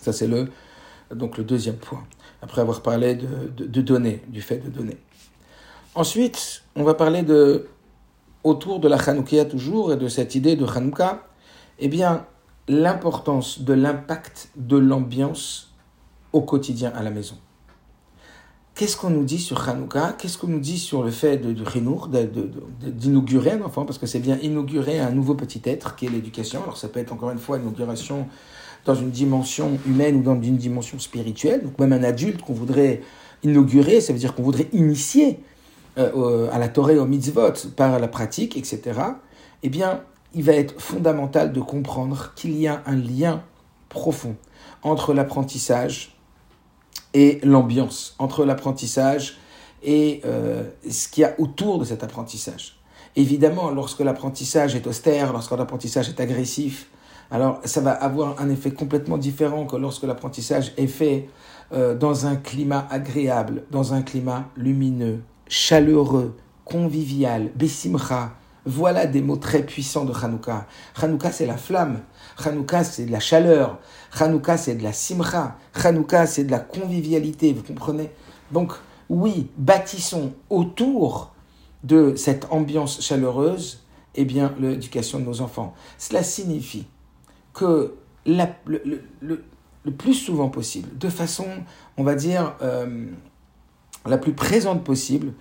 [0.00, 0.48] Ça, c'est le,
[1.14, 2.02] donc, le deuxième point.
[2.40, 3.26] Après avoir parlé de,
[3.66, 4.96] de donner, du fait de donner.
[5.94, 7.68] Ensuite, on va parler de,
[8.42, 11.26] autour de la Hanoukia toujours et de cette idée de Hanouka,
[11.78, 12.26] eh bien,
[12.68, 15.74] l'importance de l'impact de l'ambiance
[16.32, 17.36] au quotidien à la maison.
[18.74, 20.14] Qu'est-ce qu'on nous dit sur Hanouka?
[20.16, 21.52] Qu'est-ce qu'on nous dit sur le fait de,
[22.88, 23.84] d'inaugurer un enfant?
[23.84, 26.62] Parce que c'est bien inaugurer un nouveau petit être qui est l'éducation.
[26.62, 28.26] Alors ça peut être encore une fois une inauguration
[28.86, 31.62] dans une dimension humaine ou dans une dimension spirituelle.
[31.62, 33.02] Donc même un adulte qu'on voudrait
[33.42, 35.40] inaugurer, ça veut dire qu'on voudrait initier
[35.98, 38.80] euh, à la Torah, au mitzvot, par la pratique, etc.,
[39.62, 40.00] eh bien,
[40.34, 43.42] il va être fondamental de comprendre qu'il y a un lien
[43.88, 44.36] profond
[44.82, 46.16] entre l'apprentissage
[47.14, 49.38] et l'ambiance, entre l'apprentissage
[49.82, 52.78] et euh, ce qu'il y a autour de cet apprentissage.
[53.16, 56.88] Évidemment, lorsque l'apprentissage est austère, lorsque l'apprentissage est agressif,
[57.30, 61.28] alors ça va avoir un effet complètement différent que lorsque l'apprentissage est fait
[61.72, 68.32] euh, dans un climat agréable, dans un climat lumineux, chaleureux, convivial, bessimcha.
[68.64, 70.66] Voilà des mots très puissants de Hanouka.
[71.00, 72.00] Hanouka, c'est la flamme.
[72.44, 73.78] Hanouka, c'est de la chaleur.
[74.18, 75.56] Hanouka, c'est de la simcha.
[75.74, 77.52] Hanouka, c'est de la convivialité.
[77.52, 78.10] Vous comprenez?
[78.52, 78.72] Donc,
[79.08, 81.32] oui, bâtissons autour
[81.82, 83.82] de cette ambiance chaleureuse,
[84.14, 85.74] eh bien, l'éducation de nos enfants.
[85.98, 86.86] Cela signifie
[87.52, 87.94] que
[88.24, 91.46] le, plus souvent possible, de façon,
[91.96, 93.06] on va dire, euh,
[94.06, 95.32] la plus présente possible,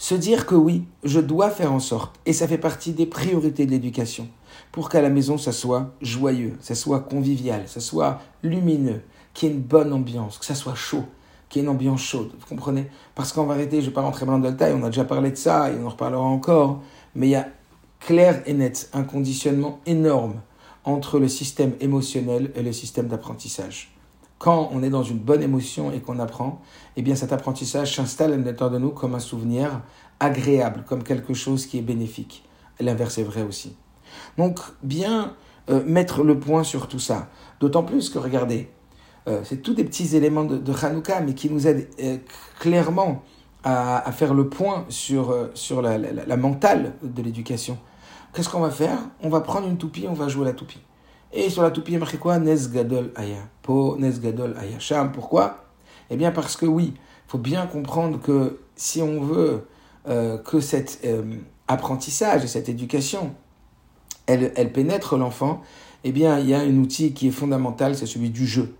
[0.00, 3.66] se dire que oui, je dois faire en sorte, et ça fait partie des priorités
[3.66, 4.28] de l'éducation,
[4.72, 9.02] pour qu'à la maison ça soit joyeux, ça soit convivial, ça soit lumineux,
[9.34, 11.04] qu'il y ait une bonne ambiance, que ça soit chaud,
[11.50, 12.88] qu'il y ait une ambiance chaude, vous comprenez?
[13.14, 15.32] Parce qu'en vérité, je ne vais pas rentrer dans le détail, on a déjà parlé
[15.32, 16.80] de ça, et on en reparlera encore,
[17.14, 17.48] mais il y a
[18.00, 20.40] clair et net un conditionnement énorme
[20.84, 23.92] entre le système émotionnel et le système d'apprentissage
[24.40, 26.62] quand on est dans une bonne émotion et qu'on apprend,
[26.96, 29.82] eh bien cet apprentissage s'installe à l'intérieur de nous comme un souvenir
[30.18, 32.42] agréable, comme quelque chose qui est bénéfique.
[32.80, 33.76] L'inverse est vrai aussi.
[34.38, 35.34] Donc bien
[35.68, 37.28] euh, mettre le point sur tout ça.
[37.60, 38.70] D'autant plus que, regardez,
[39.28, 42.16] euh, c'est tous des petits éléments de, de Hanouka, mais qui nous aident euh,
[42.58, 43.22] clairement
[43.62, 47.76] à, faire le point sur, sur la, la mentale de l'éducation.
[48.32, 48.98] Qu'est-ce qu'on va faire?
[49.22, 50.80] On va prendre une toupie, on va jouer la toupie.
[51.32, 52.38] Et sur la toupie, il y a marqué quoi?
[52.38, 53.48] Nes Gadol Aya.
[53.62, 54.78] Po Nes Gadol Aya.
[54.78, 55.12] Sham.
[55.12, 55.64] Pourquoi?
[56.10, 59.66] Eh bien, parce que oui, il faut bien comprendre que si on veut
[60.08, 61.22] euh, que cet euh,
[61.68, 63.34] apprentissage et cette éducation,
[64.26, 65.62] elle, elle pénètre l'enfant,
[66.02, 68.74] eh bien, il y a un outil qui est fondamental, c'est celui du jeu.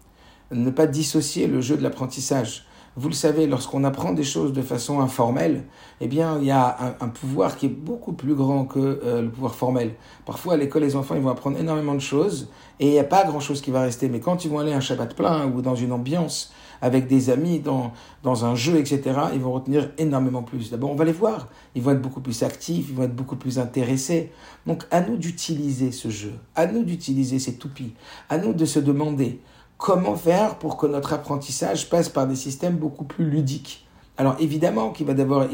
[0.51, 2.67] Ne pas dissocier le jeu de l'apprentissage.
[2.97, 5.63] Vous le savez, lorsqu'on apprend des choses de façon informelle,
[6.01, 9.31] eh bien, il y a un, pouvoir qui est beaucoup plus grand que euh, le
[9.31, 9.95] pouvoir formel.
[10.27, 12.51] Parfois, à l'école, les enfants, ils vont apprendre énormément de choses
[12.81, 14.09] et il n'y a pas grand-chose qui va rester.
[14.09, 17.61] Mais quand ils vont aller un Shabbat plein ou dans une ambiance avec des amis,
[17.61, 17.93] dans,
[18.25, 19.03] dans un jeu, etc.,
[19.35, 20.71] ils vont retenir énormément plus.
[20.71, 21.47] D'abord, on va les voir.
[21.77, 24.33] Ils vont être beaucoup plus actifs, ils vont être beaucoup plus intéressés.
[24.67, 27.95] Donc, à nous d'utiliser ce jeu, à nous d'utiliser ces toupies,
[28.29, 29.41] à nous de se demander
[29.81, 33.87] comment faire pour que notre apprentissage passe par des systèmes beaucoup plus ludiques.
[34.19, 35.47] Alors évidemment qu'il va il va,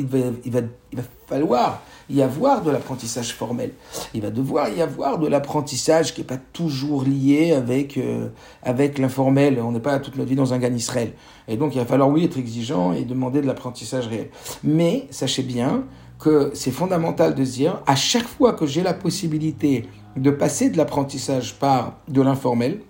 [0.44, 0.60] il, va,
[0.90, 3.70] il va falloir y avoir de l'apprentissage formel.
[4.12, 8.28] Il va devoir y avoir de l'apprentissage qui n'est pas toujours lié avec, euh,
[8.64, 9.60] avec l'informel.
[9.62, 11.12] On n'est pas toute notre vie dans un gan Israël.
[11.46, 14.30] Et donc il va falloir, oui, être exigeant et demander de l'apprentissage réel.
[14.64, 15.84] Mais sachez bien
[16.18, 20.76] que c'est fondamental de dire, à chaque fois que j'ai la possibilité de passer de
[20.76, 22.80] l'apprentissage par de l'informel,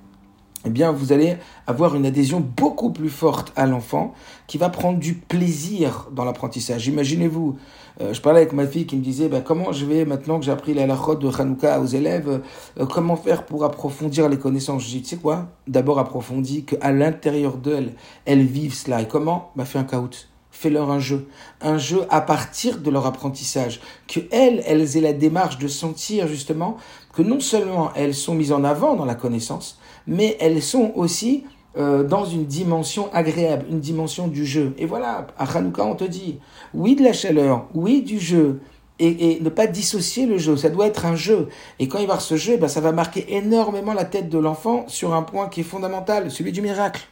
[0.66, 4.14] eh bien, vous allez avoir une adhésion beaucoup plus forte à l'enfant
[4.46, 6.88] qui va prendre du plaisir dans l'apprentissage.
[6.88, 7.56] Imaginez-vous,
[8.00, 10.44] euh, je parlais avec ma fille qui me disait bah, comment je vais, maintenant que
[10.44, 12.42] j'ai appris la de Hanouka aux élèves,
[12.80, 15.46] euh, comment faire pour approfondir les connaissances Je dis, tu sais quoi?
[15.68, 19.02] D'abord approfondis qu'à l'intérieur d'elles, elles vivent cela.
[19.02, 19.52] Et comment?
[19.54, 20.26] Bah, fais un caout
[20.56, 21.28] fais-leur un jeu,
[21.60, 26.26] un jeu à partir de leur apprentissage, que elles, elles aient la démarche de sentir
[26.28, 26.78] justement
[27.12, 31.44] que non seulement elles sont mises en avant dans la connaissance, mais elles sont aussi
[31.76, 34.74] euh, dans une dimension agréable, une dimension du jeu.
[34.78, 36.38] Et voilà, à Hanouka, on te dit,
[36.72, 38.60] oui de la chaleur, oui du jeu,
[38.98, 41.48] et, ne pas dissocier le jeu, ça doit être un jeu.
[41.78, 44.38] Et quand il va voir ce jeu, ben, ça va marquer énormément la tête de
[44.38, 47.02] l'enfant sur un point qui est fondamental, celui du miracle.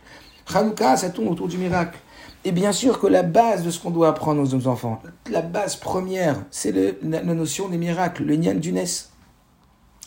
[0.55, 1.99] Hanouka, ça tourne autour du miracle.
[2.47, 5.41] Et bien sûr que la base de ce qu'on doit apprendre aux nos enfants, la
[5.41, 8.75] base première, c'est la, notion des miracles, le nian du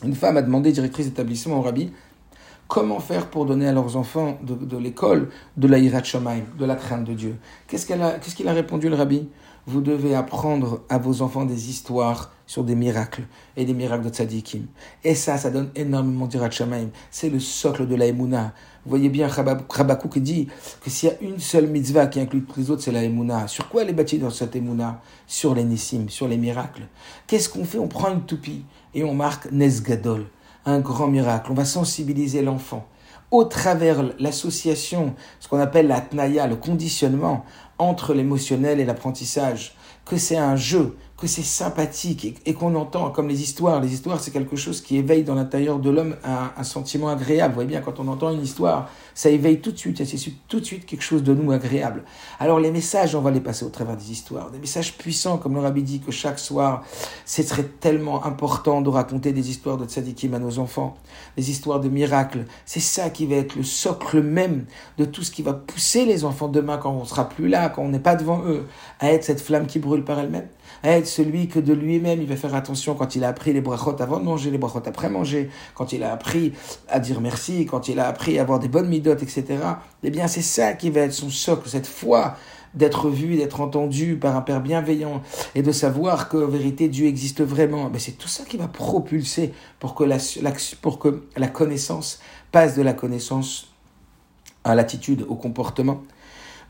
[0.03, 1.91] Une femme a demandé, directrice d'établissement au rabbi,
[2.67, 7.05] Comment faire pour donner à leurs enfants de, l'école de la Yirat de la crainte
[7.05, 7.37] de Dieu?
[7.65, 9.29] Qu'est-ce qu'il a, répondu le rabbi?
[9.67, 13.23] Vous devez apprendre à vos enfants des histoires sur des miracles
[13.55, 14.65] et des miracles de tzadikim.
[15.03, 16.89] Et ça, ça donne énormément d'Yirat Shamaim.
[17.09, 18.53] C'est le socle de la Emouna.
[18.85, 20.47] Vous voyez bien, qui dit
[20.81, 23.47] que s'il y a une seule mitzvah qui inclut toutes les autres, c'est la Emouna.
[23.47, 25.01] Sur quoi elle est bâtie dans cette Emouna?
[25.25, 26.87] Sur les Nissim, sur les miracles.
[27.27, 27.79] Qu'est-ce qu'on fait?
[27.79, 30.25] On prend une toupie et on marque Nesgadol
[30.67, 31.51] un grand miracle.
[31.51, 32.85] On va sensibiliser l'enfant
[33.31, 37.43] au travers l'association, ce qu'on appelle la tnaya, le conditionnement
[37.77, 39.75] entre l'émotionnel et l'apprentissage,
[40.05, 43.81] que c'est un jeu, que c'est sympathique et, qu'on entend comme les histoires.
[43.81, 47.53] Les histoires, c'est quelque chose qui éveille dans l'intérieur de l'homme un, sentiment agréable.
[47.53, 50.59] Vous voyez bien, quand on entend une histoire, ça éveille tout de suite, c'est tout
[50.59, 52.03] de suite quelque chose de nous agréable.
[52.39, 54.51] Alors les messages, on va les passer au travers des histoires.
[54.51, 56.83] Des messages puissants, comme le rabbi dit que chaque soir,
[57.25, 60.97] c'est tellement important de raconter des histoires de tzadikim à nos enfants,
[61.35, 62.45] des histoires de miracles.
[62.67, 64.65] C'est ça qui va être le socle même
[64.99, 67.81] de tout ce qui va pousser les enfants demain quand on sera plus là, quand
[67.81, 68.67] on n'est pas devant eux,
[68.99, 70.47] à être cette flamme qui brûle par elle-même
[70.83, 73.95] être celui que de lui-même il va faire attention quand il a appris les brachot
[73.99, 76.53] avant de manger, les brachot après manger, quand il a appris
[76.89, 79.45] à dire merci, quand il a appris à avoir des bonnes midotes, etc.
[80.03, 82.35] Eh bien, c'est ça qui va être son socle, cette foi
[82.73, 85.21] d'être vu, d'être entendu par un Père bienveillant
[85.55, 87.89] et de savoir qu'en vérité Dieu existe vraiment.
[87.89, 90.17] Mais c'est tout ça qui va propulser pour que la,
[90.81, 92.19] pour que la connaissance
[92.51, 93.71] passe de la connaissance
[94.63, 96.03] à l'attitude, au comportement.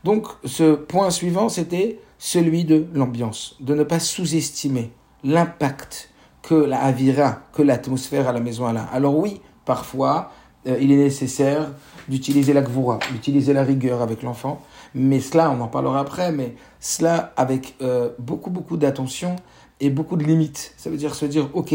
[0.04, 4.92] Donc ce point suivant, c'était celui de l'ambiance, de ne pas sous-estimer
[5.24, 6.10] l'impact
[6.42, 8.80] que la avira, que l'atmosphère à la maison a.
[8.80, 10.32] Alors oui, parfois,
[10.66, 11.70] euh, il est nécessaire
[12.08, 14.62] d'utiliser la gvoura, d'utiliser la rigueur avec l'enfant,
[14.94, 19.36] mais cela, on en parlera après, mais cela avec euh, beaucoup, beaucoup d'attention
[19.80, 20.74] et beaucoup de limites.
[20.76, 21.74] Ça veut dire se dire, ok,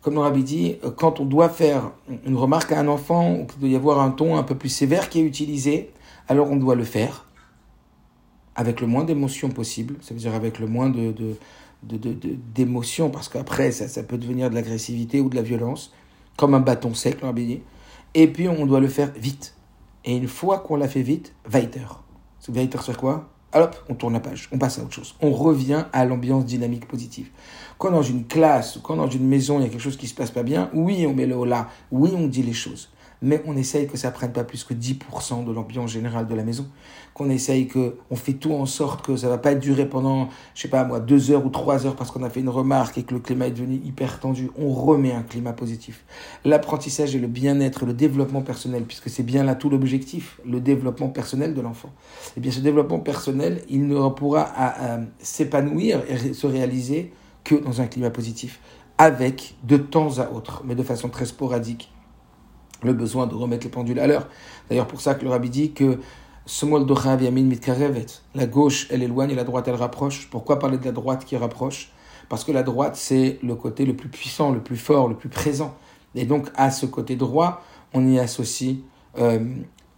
[0.00, 1.90] comme le rabbi dit, euh, quand on doit faire
[2.24, 4.70] une remarque à un enfant, ou qu'il doit y avoir un ton un peu plus
[4.70, 5.90] sévère qui est utilisé,
[6.28, 7.25] alors on doit le faire
[8.56, 11.14] avec le moins d'émotions possible, ça veut dire avec le moins de,
[11.82, 15.92] d'émotions, parce qu'après, ça, peut devenir de l'agressivité ou de la violence,
[16.36, 17.58] comme un bâton sec, le
[18.14, 19.54] Et puis, on doit le faire vite.
[20.04, 21.86] Et une fois qu'on l'a fait vite, weiter.
[22.48, 23.28] Weiter sur quoi?
[23.52, 25.16] Alors, on tourne la page, on passe à autre chose.
[25.20, 27.30] On revient à l'ambiance dynamique positive.
[27.78, 30.14] Quand dans une classe, quand dans une maison, il y a quelque chose qui se
[30.14, 32.90] passe pas bien, oui, on met le là, oui, on dit les choses
[33.22, 36.42] mais on essaye que ça prenne pas plus que 10% de l'ambiance générale de la
[36.44, 36.66] maison.
[37.14, 40.62] Qu'on essaye que, on fait tout en sorte que ça va pas durer pendant, je
[40.62, 43.02] sais pas moi, deux heures ou trois heures parce qu'on a fait une remarque et
[43.04, 44.50] que le climat est devenu hyper tendu.
[44.58, 46.04] On remet un climat positif.
[46.44, 51.08] L'apprentissage et le bien-être, le développement personnel, puisque c'est bien là tout l'objectif, le développement
[51.08, 51.90] personnel de l'enfant.
[52.36, 54.52] Eh bien, ce développement personnel, il ne pourra
[55.18, 57.12] s'épanouir et se réaliser
[57.44, 58.60] que dans un climat positif,
[58.98, 61.92] avec de temps à autre, mais de façon très sporadique
[62.82, 64.28] le besoin de remettre les pendules à l'heure.
[64.68, 65.98] D'ailleurs, pour ça que le rabbi dit que
[68.34, 70.28] la gauche, elle éloigne et la droite, elle rapproche.
[70.30, 71.90] Pourquoi parler de la droite qui rapproche?
[72.28, 75.28] Parce que la droite, c'est le côté le plus puissant, le plus fort, le plus
[75.28, 75.74] présent.
[76.14, 77.62] Et donc, à ce côté droit,
[77.94, 78.76] on y associe
[79.18, 79.40] euh,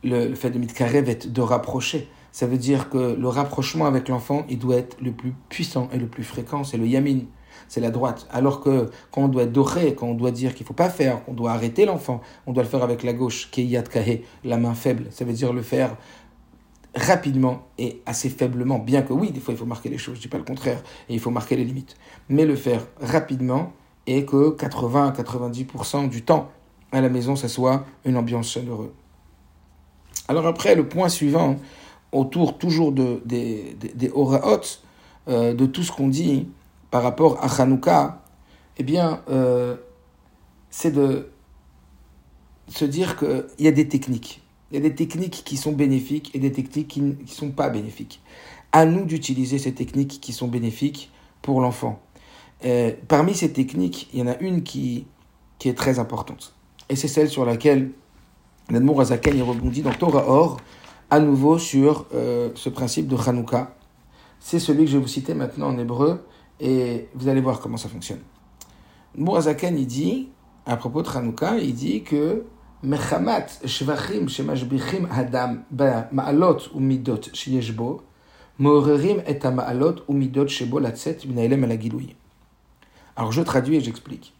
[0.04, 2.08] le, fait de mitkarevet, de rapprocher.
[2.32, 5.98] Ça veut dire que le rapprochement avec l'enfant, il doit être le plus puissant et
[5.98, 7.20] le plus fréquent, c'est le yamin
[7.68, 8.26] c'est la droite.
[8.30, 11.24] Alors que quand on doit dorer, quand on doit dire qu'il ne faut pas faire,
[11.24, 14.74] qu'on doit arrêter l'enfant, on doit le faire avec la gauche, qui est la main
[14.74, 15.06] faible.
[15.10, 15.96] Ça veut dire le faire
[16.94, 20.22] rapidement et assez faiblement, bien que oui, des fois il faut marquer les choses, je
[20.22, 21.96] dis pas le contraire, et il faut marquer les limites,
[22.28, 23.72] mais le faire rapidement
[24.06, 26.50] et que 80 90% du temps
[26.90, 28.90] à la maison, ça soit une ambiance chaleureuse.
[30.28, 31.56] Alors après, le point suivant,
[32.12, 34.12] autour toujours de, des, des, des
[35.28, 36.48] euh, de tout ce qu'on dit,
[36.90, 38.22] par rapport à Hanouka,
[38.78, 39.76] eh bien, euh,
[40.70, 41.30] c'est de
[42.68, 44.42] se dire qu'il y a des techniques.
[44.70, 47.70] Il y a des techniques qui sont bénéfiques et des techniques qui ne sont pas
[47.70, 48.20] bénéfiques.
[48.72, 52.00] À nous d'utiliser ces techniques qui sont bénéfiques pour l'enfant.
[52.64, 55.06] Euh, parmi ces techniques, il y en a une qui,
[55.58, 56.54] qui est très importante.
[56.88, 57.92] Et c'est celle sur laquelle
[58.70, 60.58] Nadmour Azaken rebondit dans Torah Or,
[61.10, 63.74] à nouveau sur euh, ce principe de Hanouka.
[64.40, 66.24] C'est celui que je vais vous citer maintenant en hébreu,
[66.60, 68.20] et vous allez voir comment ça fonctionne.
[69.16, 70.28] Mourazakan, il dit,
[70.66, 72.44] à propos de Hanouka, il dit que
[72.82, 75.64] Mechamat shvachim shemashbichim adam
[76.12, 78.02] ma'alot ou midot sheyeshbo,
[78.60, 82.14] morerim et ma'alot ou midot shebo latzet minaelem alagiloui.
[83.16, 84.32] Alors je traduis et j'explique.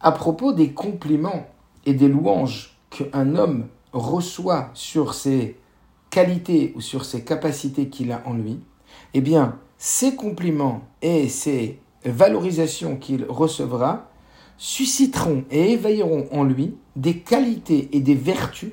[0.00, 1.46] À propos des compliments
[1.84, 5.58] et des louanges qu'un homme reçoit sur ses
[6.08, 8.60] qualités ou sur ses capacités qu'il a en lui,
[9.12, 14.10] eh bien, ces compliments et ces valorisations qu'il recevra
[14.58, 18.72] susciteront et éveilleront en lui des qualités et des vertus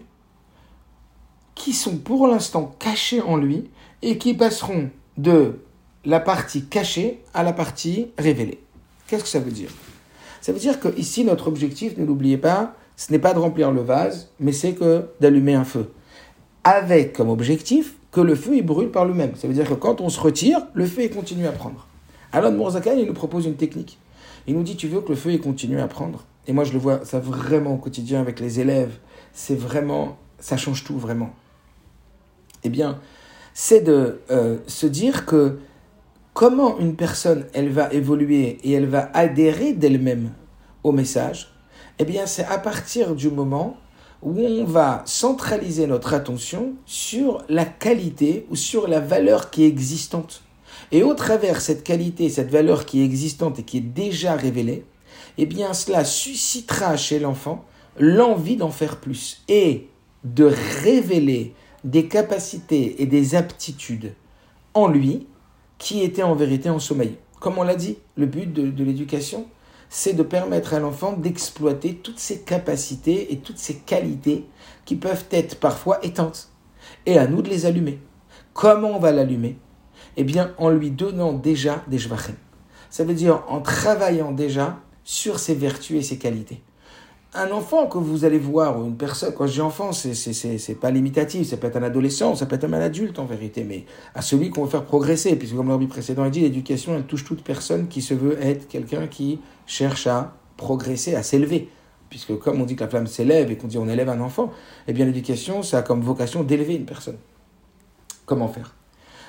[1.55, 3.69] qui sont pour l'instant cachées en lui
[4.01, 5.61] et qui passeront de
[6.03, 8.59] la partie cachée à la partie révélée.
[9.07, 9.71] Qu'est-ce que ça veut dire?
[10.41, 13.71] Ça veut dire que ici notre objectif, ne l'oubliez pas, ce n'est pas de remplir
[13.71, 15.93] le vase, mais c'est que d'allumer un feu.
[16.65, 19.35] Avec comme objectif que le feu il brûle par lui-même.
[19.35, 21.87] Ça veut dire que quand on se retire, le feu il continue à prendre.
[22.31, 23.97] Alors Mourzakan, il nous propose une technique.
[24.47, 26.23] Il nous dit, tu veux que le feu il continue à prendre?
[26.47, 28.97] Et moi je le vois ça vraiment au quotidien avec les élèves.
[29.33, 31.31] C'est vraiment, ça change tout vraiment.
[32.63, 32.99] Eh bien,
[33.53, 35.59] c'est de euh, se dire que
[36.33, 40.31] comment une personne, elle va évoluer et elle va adhérer d'elle-même
[40.83, 41.53] au message,
[41.99, 43.77] eh bien, c'est à partir du moment
[44.21, 49.67] où on va centraliser notre attention sur la qualité ou sur la valeur qui est
[49.67, 50.41] existante.
[50.91, 54.85] Et au travers cette qualité, cette valeur qui est existante et qui est déjà révélée,
[55.37, 57.65] eh bien, cela suscitera chez l'enfant
[57.99, 59.87] l'envie d'en faire plus et
[60.23, 60.51] de
[60.83, 61.53] révéler
[61.83, 64.13] des capacités et des aptitudes
[64.73, 65.27] en lui
[65.77, 67.17] qui étaient en vérité en sommeil.
[67.39, 69.45] Comme on l'a dit, le but de, l'éducation,
[69.89, 74.45] c'est de permettre à l'enfant d'exploiter toutes ses capacités et toutes ses qualités
[74.85, 76.49] qui peuvent être parfois éteintes.
[77.05, 77.99] Et à nous de les allumer.
[78.53, 79.57] Comment on va l'allumer?
[80.17, 82.35] Eh bien, en lui donnant déjà des jvachim.
[82.89, 86.61] Ça veut dire en travaillant déjà sur ses vertus et ses qualités
[87.37, 90.89] un enfant que vous allez voir, ou une personne, quand je dis enfant, c'est, pas
[90.89, 94.21] limitatif, ça peut être un adolescent, ça peut être un adulte en vérité, mais à
[94.23, 97.43] celui qu'on veut faire progresser, puisque comme l'envie précédent a dit, l'éducation, elle touche toute
[97.43, 101.69] personne qui se veut être quelqu'un qui cherche à progresser, à s'élever.
[102.09, 104.51] Puisque comme on dit que la flamme s'élève et qu'on dit on élève un enfant,
[104.87, 107.17] eh bien l'éducation, ça a comme vocation d'élever une personne.
[108.25, 108.73] Comment faire?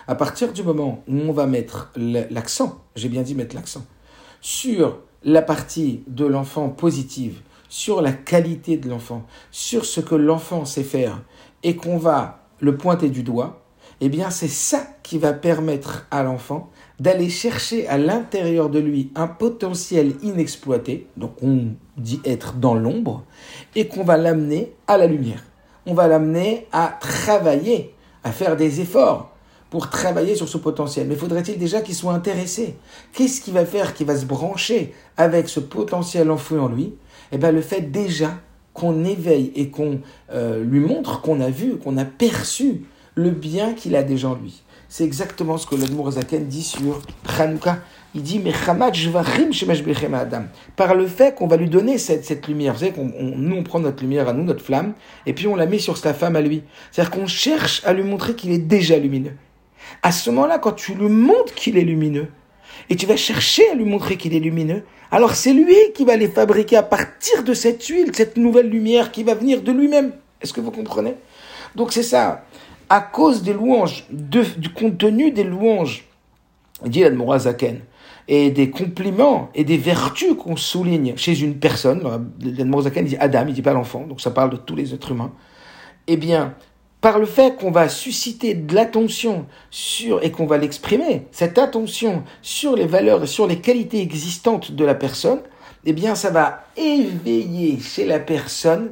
[0.06, 3.84] À partir du moment où on va mettre l'accent, j'ai bien dit mettre l'accent,
[4.40, 10.64] sur la partie de l'enfant positive, sur la qualité de l'enfant, sur ce que l'enfant
[10.64, 11.22] sait faire,
[11.62, 13.62] et qu'on va le pointer du doigt,
[14.00, 19.10] eh bien c'est ça qui va permettre à l'enfant d'aller chercher à l'intérieur de lui
[19.14, 23.24] un potentiel inexploité, donc on dit être dans l'ombre,
[23.74, 25.42] et qu'on va l'amener à la lumière.
[25.86, 29.30] On va l'amener à travailler, à faire des efforts
[29.70, 31.06] pour travailler sur ce potentiel.
[31.08, 32.76] Mais faudrait-il déjà qu'il soit intéressé?
[33.12, 36.94] Qu'est-ce qui va faire qu'il va se brancher avec ce potentiel enfoui en lui?
[37.32, 38.38] Eh bien, le fait déjà
[38.74, 40.00] qu'on éveille et qu'on
[40.32, 42.82] euh, lui montre qu'on a vu, qu'on a perçu
[43.14, 44.62] le bien qu'il a déjà en lui.
[44.88, 47.02] C'est exactement ce que l'Admour Zaken dit sur
[47.38, 47.80] Hanouka.
[48.14, 48.52] Il dit, mais
[50.14, 50.44] Adam.
[50.76, 52.72] Par le fait qu'on va lui donner cette, cette lumière.
[52.72, 54.94] Vous savez, qu'on, nous, on prend notre lumière à nous, notre flamme,
[55.26, 56.62] et puis on la met sur sa femme à lui.
[56.90, 59.34] C'est-à-dire qu'on cherche à lui montrer qu'il est déjà lumineux.
[60.02, 62.28] À ce moment-là, quand tu lui montres qu'il est lumineux,
[62.88, 66.16] et tu vas chercher à lui montrer qu'il est lumineux, alors c'est lui qui va
[66.16, 70.12] les fabriquer à partir de cette huile, cette nouvelle lumière qui va venir de lui-même.
[70.40, 71.14] Est-ce que vous comprenez?
[71.74, 72.44] Donc c'est ça.
[72.88, 76.04] À cause des louanges, du contenu des louanges,
[76.84, 77.04] dit
[77.38, 77.80] Zaken,
[78.28, 82.02] et des compliments et des vertus qu'on souligne chez une personne,
[82.82, 85.32] Zaken dit Adam, il dit pas l'enfant, donc ça parle de tous les êtres humains,
[86.06, 86.54] eh bien,
[87.00, 92.24] par le fait qu'on va susciter de l'attention sur et qu'on va l'exprimer, cette attention
[92.42, 95.40] sur les valeurs et sur les qualités existantes de la personne,
[95.84, 98.90] eh bien ça va éveiller chez la personne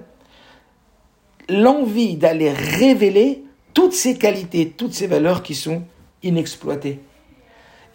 [1.49, 5.83] l'envie d'aller révéler toutes ces qualités, toutes ces valeurs qui sont
[6.23, 7.01] inexploitées.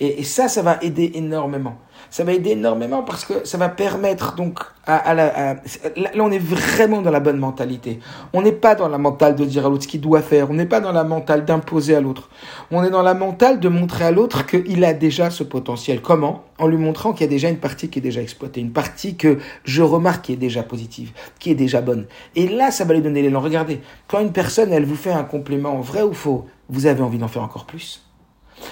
[0.02, 1.76] Et, ça, ça va aider énormément.
[2.10, 6.40] Ça va aider énormément parce que ça va permettre donc à, la, là, on est
[6.40, 8.00] vraiment dans la bonne mentalité.
[8.34, 10.50] On n'est pas dans la mentale de dire à l'autre ce qu'il doit faire.
[10.50, 12.30] On n'est pas dans la mentale d'imposer à l'autre.
[12.72, 16.02] On est dans la mentale de montrer à l'autre qu'il a déjà ce potentiel.
[16.02, 16.46] Comment?
[16.58, 19.16] En lui montrant qu'il y a déjà une partie qui est déjà exploitée, une partie
[19.18, 22.08] que je remarque qui est déjà positive, qui est déjà bonne.
[22.36, 23.40] Et là, ça va lui donner l'élan.
[23.40, 27.20] Regardez, quand une personne, elle vous fait un compliment, vrai ou faux, vous avez envie
[27.20, 28.02] d'en faire encore plus.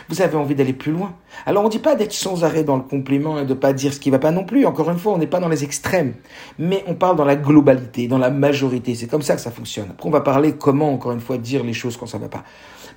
[0.09, 1.13] Vous avez envie d'aller plus loin.
[1.45, 3.93] Alors on ne dit pas d'être sans arrêt dans le compliment et de pas dire
[3.93, 4.65] ce qui va pas non plus.
[4.65, 6.13] Encore une fois, on n'est pas dans les extrêmes,
[6.57, 8.95] mais on parle dans la globalité, dans la majorité.
[8.95, 9.87] C'est comme ça que ça fonctionne.
[9.91, 12.43] Après, on va parler comment, encore une fois, dire les choses quand ça va pas.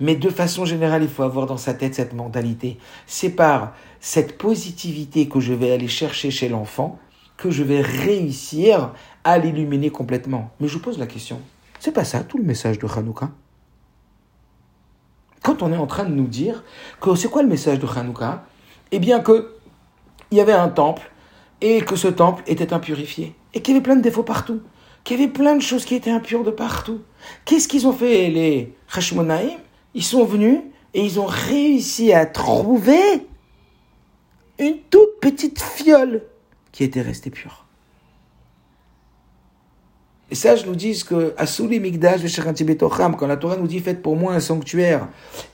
[0.01, 2.79] Mais de façon générale, il faut avoir dans sa tête cette mentalité.
[3.07, 6.99] C'est par cette positivité que je vais aller chercher chez l'enfant
[7.37, 8.93] que je vais réussir
[9.25, 10.51] à l'illuminer complètement.
[10.61, 11.41] Mais je vous pose la question.
[11.81, 13.31] C'est pas ça tout le message de Hanouka?
[15.43, 16.63] Quand on est en train de nous dire
[17.01, 18.45] que c'est quoi le message de Hanouka?
[18.91, 19.55] Eh bien que
[20.31, 21.11] il y avait un temple
[21.61, 24.63] et que ce temple était impurifié et qu'il y avait plein de défauts partout,
[25.05, 27.01] qu'il y avait plein de choses qui étaient impures de partout.
[27.45, 29.59] Qu'est-ce qu'ils ont fait les Hashmonaïm
[29.95, 30.61] Ils sont venus
[30.95, 33.27] et ils ont réussi à trouver
[34.59, 36.23] une toute petite fiole
[36.71, 37.62] qui était restée pure.
[40.35, 42.21] Ça, je nous dis que Asuli Migdash
[43.19, 45.09] quand la Torah nous dit faites pour moi un sanctuaire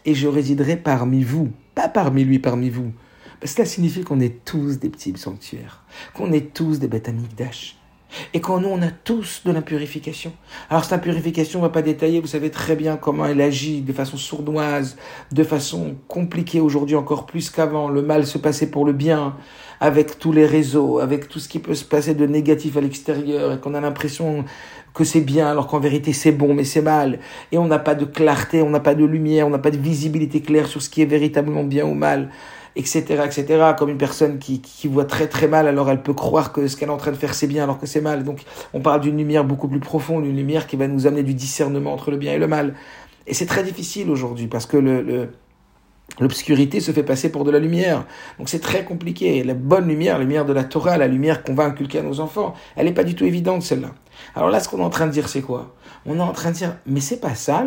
[0.05, 2.93] et je résiderai parmi vous, pas parmi lui, parmi vous.
[3.41, 7.09] Parce que ça signifie qu'on est tous des petits sanctuaires, qu'on est tous des bêtes
[7.09, 7.77] Migdash.
[8.35, 10.33] Et qu'en nous, on a tous de la purification.
[10.71, 13.93] Alors cette purification, on va pas détailler, vous savez très bien comment elle agit de
[13.93, 14.97] façon sournoise,
[15.33, 17.89] de façon compliquée aujourd'hui encore plus qu'avant.
[17.89, 19.37] Le mal se passait pour le bien,
[19.81, 23.53] avec tous les réseaux, avec tout ce qui peut se passer de négatif à l'extérieur,
[23.53, 24.45] et qu'on a l'impression
[24.95, 27.21] que c'est bien, alors qu'en vérité c'est bon, mais c'est mal.
[27.53, 29.77] Et on n'a pas de clarté, on n'a pas de lumière, on n'a pas de
[29.77, 32.31] visibilité claire sur ce qui est véritablement bien ou mal
[32.79, 33.73] etc., etc.
[33.77, 36.89] Comme une personne qui, voit très très mal, alors elle peut croire que ce qu'elle
[36.89, 38.25] est en train de faire c'est bien alors que c'est mal.
[38.25, 38.41] Donc
[38.73, 41.93] on parle d'une lumière beaucoup plus profonde, une lumière qui va nous amener du discernement
[41.93, 42.75] entre le bien et le mal.
[43.27, 45.29] Et c'est très difficile aujourd'hui parce que le,
[46.21, 48.05] L'obscurité se fait passer pour de la lumière.
[48.39, 49.45] Donc c'est très compliqué.
[49.45, 52.19] La bonne lumière, la lumière de la Torah, la lumière qu'on va inculquer à nos
[52.21, 53.91] enfants, elle n'est pas du tout évidente celle-là.
[54.35, 55.77] Alors là, ce qu'on est en train de dire, c'est quoi?
[56.07, 57.65] On est en train de dire, mais c'est pas ça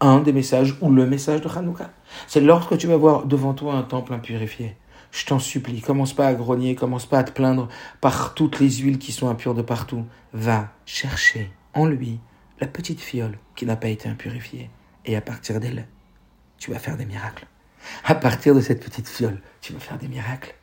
[0.00, 1.90] un des messages ou le message de Hanouka.
[2.26, 4.76] C'est lorsque tu vas voir devant toi un temple impurifié.
[5.10, 7.68] Je t'en supplie, commence pas à grogner, commence pas à te plaindre
[8.00, 10.04] par toutes les huiles qui sont impures de partout.
[10.32, 12.20] Va chercher en lui
[12.60, 14.70] la petite fiole qui n'a pas été impurifiée.
[15.04, 15.86] Et à partir d'elle,
[16.58, 17.46] tu vas faire des miracles.
[18.04, 20.54] À partir de cette petite fiole, tu vas faire des miracles.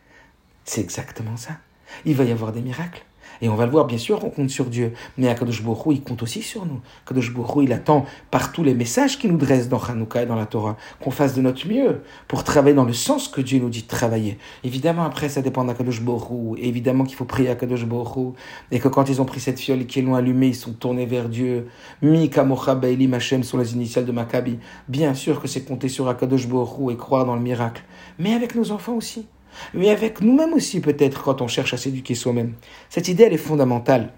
[0.66, 1.58] C'est exactement ça.
[2.06, 3.04] Il va y avoir des miracles.
[3.42, 4.94] Et on va le voir, bien sûr, on compte sur Dieu.
[5.18, 6.80] Mais Akadosh Baruch il compte aussi sur nous.
[7.06, 10.36] Akadosh Baruch il attend par tous les messages qu'il nous dresse dans Hanouka et dans
[10.36, 13.70] la Torah, qu'on fasse de notre mieux pour travailler dans le sens que Dieu nous
[13.70, 14.38] dit de travailler.
[14.64, 18.36] Évidemment, après, ça dépend d'Akadosh Baruch Évidemment qu'il faut prier à Akadosh Baruch
[18.72, 21.06] Et que quand ils ont pris cette fiole et qu'ils l'ont allumée, ils sont tournés
[21.06, 21.68] vers Dieu.
[22.02, 24.60] Mi Kamocha Baelim Hashem sont les initiales de Maccabi.
[24.88, 27.84] Bien sûr que c'est compter sur Akadosh Baruch et croire dans le miracle.
[28.20, 29.28] Mais avec nos enfants aussi
[29.74, 32.54] mais avec nous-mêmes aussi peut-être quand on cherche à s'éduquer soi-même.
[32.89, 34.14] Cette idée, elle est fondamentale.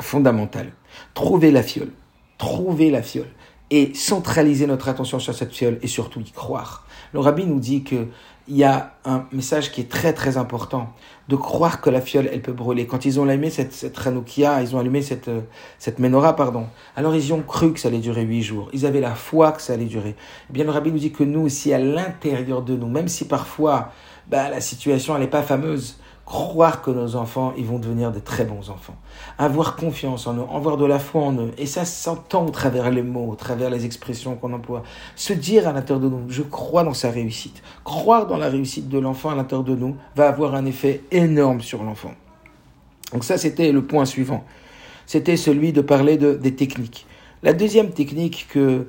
[0.00, 0.72] Fondamentale.
[1.14, 1.92] Trouver la fiole.
[2.38, 3.30] Trouver la fiole.
[3.70, 6.86] Et centraliser notre attention sur cette fiole et surtout y croire.
[7.12, 8.08] Le rabbi nous dit qu'il
[8.48, 10.92] y a un message qui est très très important,
[11.28, 12.86] de croire que la fiole, elle peut brûler.
[12.86, 15.30] Quand ils ont allumé cette, cette ils ont allumé cette,
[15.78, 16.66] cette menorah, pardon,
[16.96, 18.68] alors ils ont cru que ça allait durer huit jours.
[18.72, 20.16] Ils avaient la foi que ça allait durer.
[20.50, 23.26] Eh bien, le rabbi nous dit que nous aussi, à l'intérieur de nous, même si
[23.26, 23.92] parfois
[24.28, 25.96] bah, la situation, elle n'est pas fameuse.
[26.26, 28.96] Croire que nos enfants, ils vont devenir de très bons enfants.
[29.36, 31.50] Avoir confiance en eux, avoir de la foi en eux.
[31.58, 34.84] Et ça s'entend au travers les mots, au travers les expressions qu'on emploie.
[35.16, 37.62] Se dire à l'intérieur de nous, je crois dans sa réussite.
[37.84, 41.60] Croire dans la réussite de l'enfant à l'intérieur de nous va avoir un effet énorme
[41.60, 42.12] sur l'enfant.
[43.12, 44.44] Donc ça, c'était le point suivant.
[45.04, 47.06] C'était celui de parler de, des techniques.
[47.42, 48.86] La deuxième technique que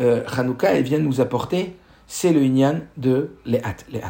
[0.00, 1.76] euh, Hanouka vient nous apporter,
[2.06, 3.60] c'est le inyan de les
[3.90, 4.00] Les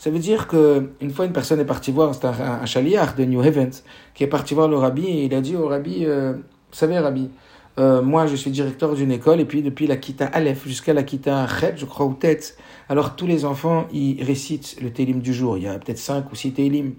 [0.00, 2.32] ça veut dire que une fois une personne est partie voir, c'est un,
[2.62, 3.70] un, chaliard de New Haven
[4.14, 6.98] qui est parti voir le rabbi et il a dit au rabbi, euh, vous savez
[6.98, 7.28] rabbi,
[7.78, 11.02] euh, moi je suis directeur d'une école et puis depuis la Kita Aleph jusqu'à la
[11.02, 12.56] Kita Chet, je crois, ou tête,
[12.88, 15.58] alors tous les enfants ils récitent le Télim du jour.
[15.58, 16.94] Il y a peut-être cinq ou six Télim.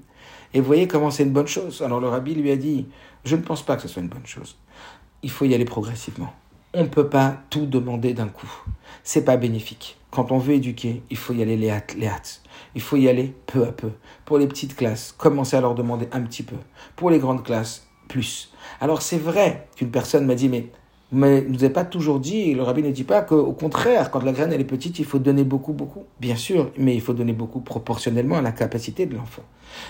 [0.54, 1.82] Et vous voyez comment c'est une bonne chose.
[1.82, 2.86] Alors le rabbi lui a dit,
[3.26, 4.58] je ne pense pas que ce soit une bonne chose.
[5.24, 6.32] Il faut y aller progressivement.
[6.76, 8.52] On ne peut pas tout demander d'un coup.
[9.04, 9.98] C'est pas bénéfique.
[10.12, 12.41] Quand on veut éduquer, il faut y aller les hâtes, les hâtes.
[12.76, 13.92] Il faut y aller peu à peu.
[14.26, 16.56] Pour les petites classes, commencer à leur demander un petit peu.
[16.96, 18.52] Pour les grandes classes, plus.
[18.80, 20.68] Alors c'est vrai qu'une personne m'a dit, mais
[21.14, 24.32] mais nous a pas toujours dit, le rabbi ne dit pas qu'au contraire, quand la
[24.32, 26.06] graine elle est petite, il faut donner beaucoup, beaucoup.
[26.22, 29.42] Bien sûr, mais il faut donner beaucoup proportionnellement à la capacité de l'enfant.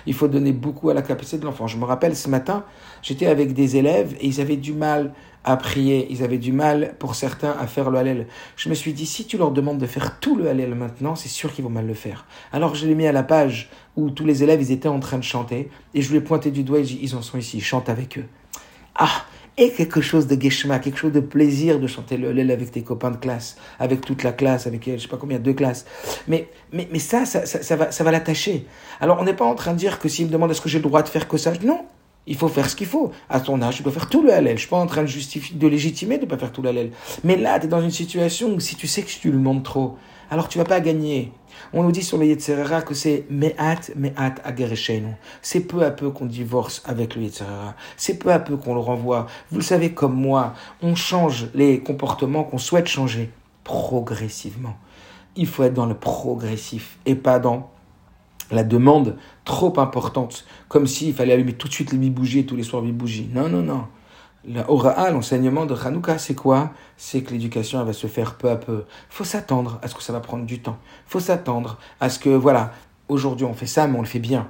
[0.07, 1.67] Il faut donner beaucoup à la capacité de l'enfant.
[1.67, 2.63] Je me rappelle ce matin,
[3.03, 5.13] j'étais avec des élèves et ils avaient du mal
[5.44, 8.28] à prier, ils avaient du mal pour certains à faire le halal.
[8.56, 11.30] Je me suis dit, si tu leur demandes de faire tout le halal maintenant, c'est
[11.30, 12.26] sûr qu'ils vont mal le faire.
[12.52, 15.18] Alors je l'ai mis à la page où tous les élèves, ils étaient en train
[15.18, 17.38] de chanter et je lui ai pointé du doigt et j'ai dit, ils en sont
[17.38, 18.26] ici, chante avec eux.
[18.96, 19.26] Ah,
[19.58, 22.84] et quelque chose de geshma, quelque chose de plaisir de chanter le lel avec tes
[22.84, 25.86] copains de classe, avec toute la classe, avec je sais pas combien, deux classes.
[26.28, 28.66] Mais, mais, mais ça, ça, ça, va, ça va l'attacher.
[29.00, 30.80] Alors on n'est pas en train de dire que s'il me demande est-ce que j'ai
[30.80, 31.86] le droit de faire que ça, non.
[32.28, 33.11] Il faut faire ce qu'il faut.
[33.30, 34.55] À ton âge, tu dois faire tout le halal.
[34.55, 36.91] Je suis pas en train de justifier, de légitimer de pas faire tout le halal.
[37.24, 39.63] Mais là, tu es dans une situation où si tu sais que tu le demandes
[39.63, 39.97] trop,
[40.30, 41.32] alors tu vas pas gagner.
[41.74, 45.15] On nous dit sur le Yetzerara que c'est me'at, me'at agereshenu.
[45.41, 47.76] C'est peu à peu qu'on divorce avec le Yetzerara.
[47.97, 49.28] C'est peu à peu qu'on le renvoie.
[49.51, 53.30] Vous le savez comme moi, on change les comportements qu'on souhaite changer
[53.63, 54.78] progressivement.
[55.36, 57.69] Il faut être dans le progressif et pas dans
[58.52, 62.56] la demande trop importante, comme s'il fallait allumer tout de suite les bougies et tous
[62.56, 63.30] les soirs les bougies.
[63.34, 63.86] Non, non, non.
[64.43, 66.72] La Hora'a, l'enseignement de Hanouka, c'est quoi?
[66.97, 68.86] C'est que l'éducation va se faire peu à peu.
[69.10, 70.78] Faut s'attendre à ce que ça va prendre du temps.
[71.06, 72.74] Faut s'attendre à ce que, voilà,
[73.08, 74.47] aujourd'hui on fait ça, mais on le fait bien.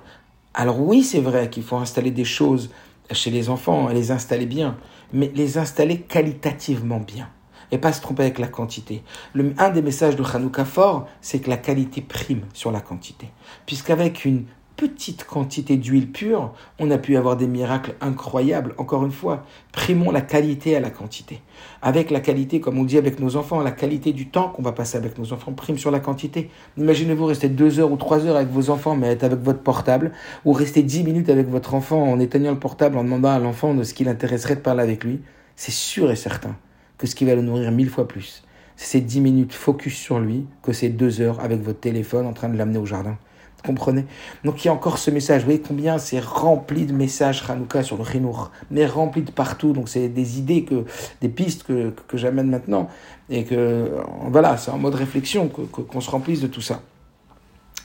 [0.53, 2.71] Alors oui, c'est vrai qu'il faut installer des choses
[3.11, 4.77] chez les enfants, les installer bien,
[5.11, 7.27] mais les installer qualitativement bien.
[7.71, 9.01] Et pas se tromper avec la quantité.
[9.33, 13.29] Le, un des messages de Hanouka fort, c'est que la qualité prime sur la quantité.
[13.65, 14.45] Puisqu'avec une
[14.81, 18.73] petite quantité d'huile pure, on a pu avoir des miracles incroyables.
[18.79, 21.43] Encore une fois, primons la qualité à la quantité.
[21.83, 24.71] Avec la qualité, comme on dit avec nos enfants, la qualité du temps qu'on va
[24.71, 26.49] passer avec nos enfants prime sur la quantité.
[26.77, 30.13] Imaginez-vous rester deux heures ou trois heures avec vos enfants, mais être avec votre portable,
[30.45, 33.75] ou rester dix minutes avec votre enfant en éteignant le portable, en demandant à l'enfant
[33.75, 35.21] de ce qu'il intéresserait de parler avec lui.
[35.55, 36.55] C'est sûr et certain
[37.01, 38.43] que ce qui va le nourrir mille fois plus,
[38.75, 42.33] c'est ces dix minutes focus sur lui que ces deux heures avec votre téléphone en
[42.33, 43.17] train de l'amener au jardin
[43.61, 44.05] comprenez?
[44.43, 45.41] Donc il y a encore ce message.
[45.41, 49.73] Vous voyez combien c'est rempli de messages Hanouka sur le Chinour, mais rempli de partout.
[49.73, 50.85] Donc c'est des idées, que,
[51.21, 52.89] des pistes que, que, j'amène maintenant.
[53.29, 53.91] Et que
[54.27, 56.81] voilà, c'est en mode réflexion qu'on se remplisse de tout ça.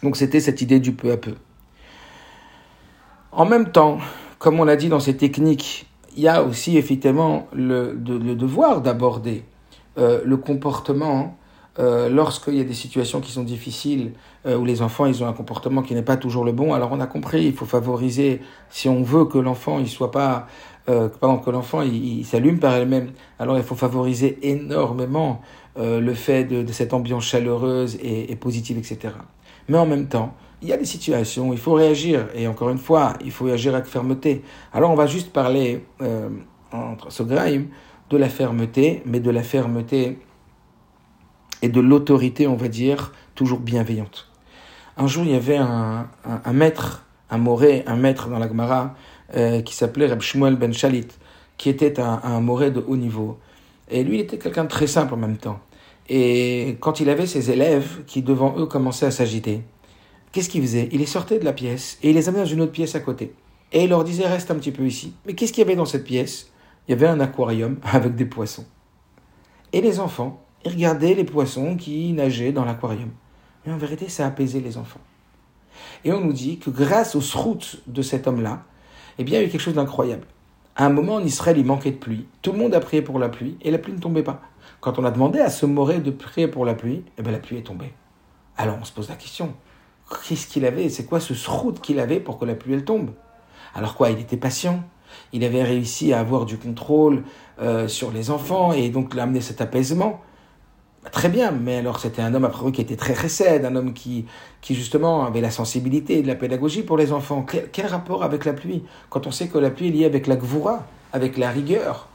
[0.02, 1.34] Donc c'était cette idée du peu à peu.
[3.32, 3.98] En même temps,
[4.38, 5.86] comme on l'a dit dans ces techniques,
[6.16, 9.44] il y a aussi effectivement le, devoir d'aborder
[9.98, 11.36] euh, le comportement
[11.78, 14.12] euh, lorsqu'il y a des situations qui sont difficiles,
[14.46, 16.90] euh, où les enfants ils ont un comportement qui n'est pas toujours le bon, alors
[16.92, 18.40] on a compris, il faut favoriser,
[18.70, 20.46] si on veut que l'enfant il soit pas,
[20.88, 25.40] euh, que l'enfant il, s'allume par elle-même, alors il faut favoriser énormément
[25.78, 29.12] le fait de, cette ambiance chaleureuse et, positive, etc.
[29.68, 30.32] Mais en même temps,
[30.62, 33.44] il y a des situations où il faut réagir, et encore une fois, il faut
[33.44, 34.42] réagir avec fermeté.
[34.72, 36.28] Alors on va juste parler euh,
[36.72, 37.64] entre ce graim
[38.10, 40.18] de la fermeté, mais de la fermeté
[41.62, 44.30] et de l'autorité, on va dire, toujours bienveillante.
[44.96, 48.94] Un jour, il y avait un, un, maître, un moré, un maître dans la Gemara,
[49.36, 51.08] euh, qui s'appelait Reb Shmuel Ben Shalit,
[51.58, 53.38] qui était un, un moré de haut niveau.
[53.90, 55.58] Et lui, il était quelqu'un de très simple en même temps.
[56.08, 59.62] Et quand il avait ses élèves qui, devant eux, commençaient à s'agiter,
[60.36, 60.90] qu'est-ce qu'il faisait?
[60.92, 63.00] Il les sortait de la pièce et il les amenait dans une autre pièce à
[63.00, 63.32] côté.
[63.72, 65.14] Et il leur disait, reste un petit peu ici.
[65.24, 66.52] Mais qu'est-ce qu'il y avait dans cette pièce?
[66.86, 68.66] Il y avait un aquarium avec des poissons.
[69.72, 73.08] Et les enfants, et regardaient les poissons qui nageaient dans l'aquarium.
[73.64, 75.00] Mais en vérité, ça apaisait les enfants.
[76.04, 78.64] Et on nous dit que grâce aux routes de cet homme-là,
[79.16, 80.26] eh bien, il y a eu quelque chose d'incroyable.
[80.76, 82.26] À un moment, en Israël, il manquait de pluie.
[82.42, 84.42] Tout le monde a prié pour la pluie et la pluie ne tombait pas.
[84.82, 87.38] Quand on a demandé à ce Moré de prier pour la pluie, eh bien, la
[87.38, 87.94] pluie est tombée.
[88.58, 89.54] Alors on se pose la question
[90.26, 93.10] qu'est-ce qu'il avait C'est quoi ce route qu'il avait pour que la pluie elle tombe?
[93.74, 94.82] Alors quoi Il était patient.
[95.32, 97.22] Il avait réussi à avoir du contrôle
[97.60, 100.20] euh, sur les enfants et donc l'amener cet apaisement.
[101.12, 104.26] Très bien, mais alors c'était un homme après qui était très récède, un homme qui,
[104.60, 107.46] qui justement avait la sensibilité de la pédagogie pour les enfants.
[107.72, 108.82] Quel, rapport avec la pluie?
[109.08, 112.08] Quand on sait que la pluie est liée avec la gvoura, avec la rigueur.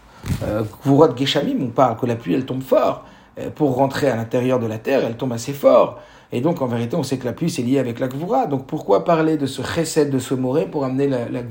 [0.44, 3.06] Euh, gvoura de Geshamim, on parle que la pluie elle tombe fort.
[3.39, 6.00] Euh, pour rentrer à l'intérieur de la terre, elle tombe assez fort.
[6.32, 8.48] Et donc en vérité, on sait que la pluie c'est lié avec la gvoura.
[8.48, 11.42] Donc pourquoi parler de ce récède de ce moré pour amener la, la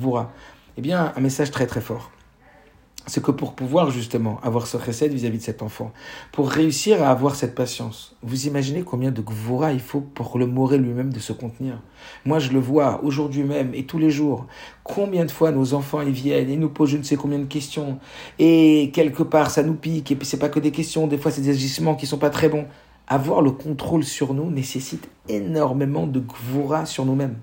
[0.77, 2.11] Eh bien, un message très très fort
[3.07, 5.93] c'est que pour pouvoir justement avoir ce recette vis-à-vis de cet enfant,
[6.33, 10.47] pour réussir à avoir cette patience, vous imaginez combien de gvoura il faut pour le
[10.47, 11.81] moré lui-même de se contenir?
[12.25, 14.47] Moi, je le vois aujourd'hui même et tous les jours.
[14.85, 17.45] Combien de fois nos enfants ils viennent et nous posent je ne sais combien de
[17.45, 17.99] questions
[18.39, 21.31] et quelque part ça nous pique et puis c'est pas que des questions, des fois
[21.31, 22.67] c'est des agissements qui sont pas très bons.
[23.13, 27.39] Avoir le contrôle sur nous nécessite énormément de gvoura sur nous-mêmes.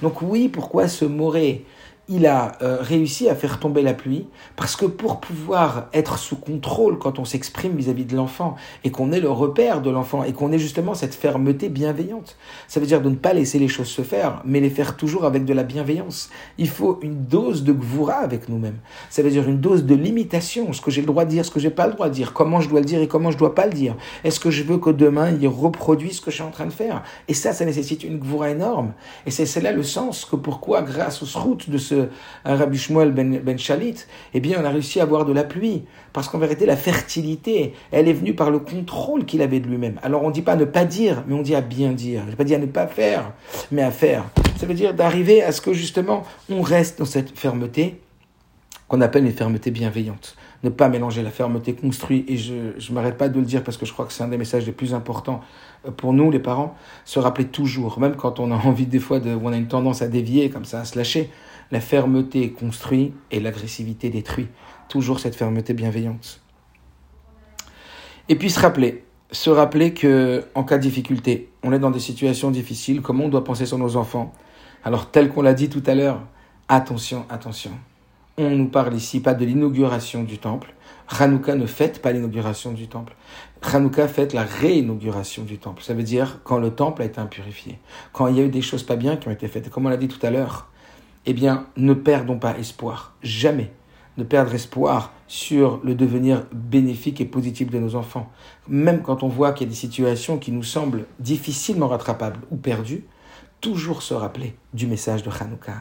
[0.00, 1.66] Donc oui, pourquoi ce moré
[2.10, 6.36] il a euh, réussi à faire tomber la pluie, parce que pour pouvoir être sous
[6.36, 10.32] contrôle quand on s'exprime vis-à-vis de l'enfant, et qu'on est le repère de l'enfant, et
[10.32, 12.36] qu'on ait justement cette fermeté bienveillante,
[12.66, 15.24] ça veut dire de ne pas laisser les choses se faire, mais les faire toujours
[15.24, 16.30] avec de la bienveillance.
[16.58, 18.78] Il faut une dose de gvoura avec nous-mêmes.
[19.08, 21.52] Ça veut dire une dose de limitation, ce que j'ai le droit de dire, ce
[21.52, 23.38] que j'ai pas le droit de dire, comment je dois le dire et comment je
[23.38, 23.94] dois pas le dire.
[24.24, 26.72] Est-ce que je veux que demain il reproduise ce que je suis en train de
[26.72, 27.04] faire?
[27.28, 28.94] Et ça, ça nécessite une gvoura énorme.
[29.26, 31.99] Et c'est là le sens que pourquoi, grâce aux routes de ce
[32.44, 35.44] un Rabbi Shmuel ben, ben Shalit, eh bien, on a réussi à avoir de la
[35.44, 35.84] pluie.
[36.12, 40.00] Parce qu'en vérité, la fertilité, elle est venue par le contrôle qu'il avait de lui-même.
[40.02, 42.22] Alors, on ne dit pas ne pas dire, mais on dit à bien dire.
[42.26, 43.32] Je ne pas dire à ne pas faire,
[43.70, 44.24] mais à faire.
[44.56, 48.00] Ça veut dire d'arriver à ce que, justement, on reste dans cette fermeté
[48.90, 50.36] qu'on appelle une fermeté bienveillante.
[50.64, 53.76] Ne pas mélanger la fermeté construite, et je ne m'arrête pas de le dire parce
[53.76, 55.40] que je crois que c'est un des messages les plus importants
[55.86, 56.74] euh, pour nous, les parents,
[57.04, 60.02] se rappeler toujours, même quand on a envie des fois, de, on a une tendance
[60.02, 61.30] à dévier, comme ça, à se lâcher,
[61.70, 64.48] la fermeté construit et l'agressivité détruit.
[64.88, 66.40] Toujours cette fermeté bienveillante.
[68.28, 72.00] Et puis se rappeler, se rappeler que en cas de difficulté, on est dans des
[72.00, 74.32] situations difficiles, comment on doit penser sur nos enfants.
[74.84, 76.22] Alors tel qu'on l'a dit tout à l'heure,
[76.68, 77.72] attention, attention.
[78.38, 80.72] On nous parle ici pas de l'inauguration du temple.
[81.18, 83.14] Hanouka ne fête pas l'inauguration du temple.
[83.62, 85.82] Hanouka fête la réinauguration du temple.
[85.82, 87.78] Ça veut dire quand le temple a été impurifié,
[88.12, 89.68] quand il y a eu des choses pas bien qui ont été faites.
[89.70, 90.69] Comme on l'a dit tout à l'heure,
[91.30, 93.14] eh bien, ne perdons pas espoir.
[93.22, 93.70] Jamais
[94.18, 98.30] ne perdre espoir sur le devenir bénéfique et positif de nos enfants.
[98.66, 102.56] Même quand on voit qu'il y a des situations qui nous semblent difficilement rattrapables ou
[102.56, 103.04] perdues,
[103.60, 105.74] toujours se rappeler du message de Hanouka.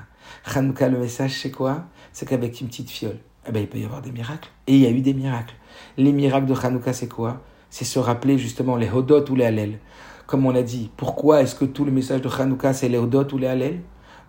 [0.53, 1.85] Hanouka, le message, c'est quoi?
[2.13, 4.49] C'est qu'avec une petite fiole, eh ben, il peut y avoir des miracles.
[4.67, 5.55] Et il y a eu des miracles.
[5.97, 7.41] Les miracles de Hanouka, c'est quoi?
[7.71, 9.79] C'est se rappeler justement les Hodot ou les Hallel.
[10.27, 13.27] Comme on l'a dit, pourquoi est-ce que tout le message de Hanouka, c'est les Hodot
[13.33, 13.81] ou les Hallel?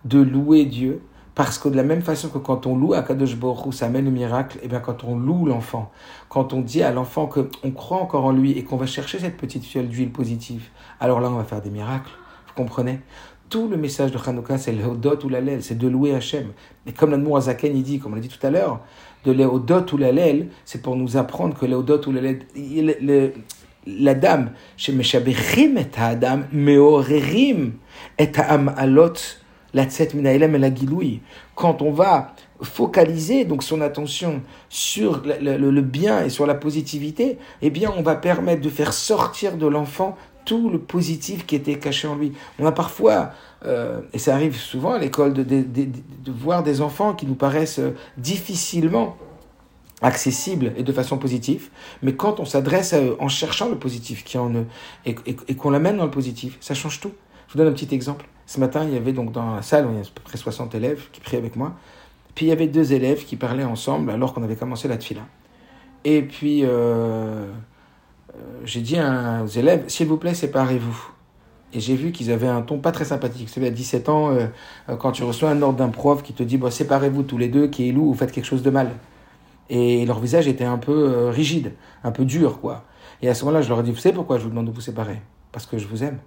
[0.03, 1.03] De louer Dieu
[1.33, 4.11] parce que de la même façon que quand on loue Akadosh Baruch ça amène le
[4.11, 5.91] miracle, et eh bien quand on loue l'enfant,
[6.29, 9.37] quand on dit à l'enfant qu'on croit encore en lui et qu'on va chercher cette
[9.37, 10.69] petite fiole d'huile positive,
[10.99, 12.11] alors là on va faire des miracles.
[12.47, 12.99] Vous comprenez?
[13.49, 16.53] Tout le message de Hanouka, c'est le Hodot ou l'Alel, c'est de louer Hachem.
[16.87, 18.79] Et comme l'Admour Azaken, il dit, comme on l'a dit tout à l'heure,
[19.25, 22.43] de l'Ehodot ou l'Alel, c'est pour nous apprendre que l'Ehodot ou l'Alel,
[23.85, 27.73] la dame, chez Meshaberim et Adam, Meorerim
[28.17, 29.13] et Alot,
[29.73, 31.21] la et.
[31.55, 37.69] Quand on va focaliser donc son attention sur le, bien et sur la positivité, eh
[37.69, 42.07] bien on va permettre de faire sortir de l'enfant tout le positif qui était caché
[42.07, 42.33] en lui.
[42.59, 43.31] On a parfois,
[43.65, 47.95] euh, et ça arrive souvent à l'école, de, voir des enfants qui nous paraissent euh,
[48.17, 49.17] difficilement
[50.01, 51.69] accessibles et de façon positive,
[52.01, 54.65] mais quand on s'adresse à eux en cherchant le positif qui en eux
[55.05, 57.11] et, et qu'on l'amène dans le positif, ça change tout.
[57.47, 58.25] Je vous donne un petit exemple.
[58.45, 60.37] Ce matin, il y avait donc dans la salle, il y a à peu près
[60.37, 61.73] 60 élèves qui priaient avec moi.
[62.35, 65.21] Puis il y avait deux élèves qui parlaient ensemble alors qu'on avait commencé la tfila.
[66.03, 67.47] Et puis euh, euh,
[68.65, 71.11] j'ai dit aux élèves, s'il vous plaît, séparez-vous.
[71.73, 73.47] Et j'ai vu qu'ils avaient un ton pas très sympathique.
[73.47, 74.47] Vous savez, à 17 ans, euh,
[74.99, 77.67] quand tu reçois un ordre d'un prof qui te dit, bon, séparez-vous tous les deux,
[77.67, 78.91] qui est loup, vous faites quelque chose de mal.
[79.69, 81.71] Et leur visage était un peu rigide,
[82.03, 82.83] un peu dur, quoi.
[83.21, 84.71] Et à ce moment-là, je leur ai dit, vous savez pourquoi je vous demande de
[84.71, 85.21] vous séparer?
[85.53, 86.17] Parce que je vous aime.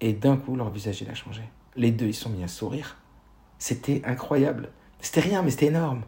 [0.00, 1.42] Et d'un coup, leur visage, il a changé.
[1.76, 2.96] Les deux, ils sont mis à sourire.
[3.58, 4.70] C'était incroyable.
[5.00, 6.02] C'était rien, mais c'était énorme.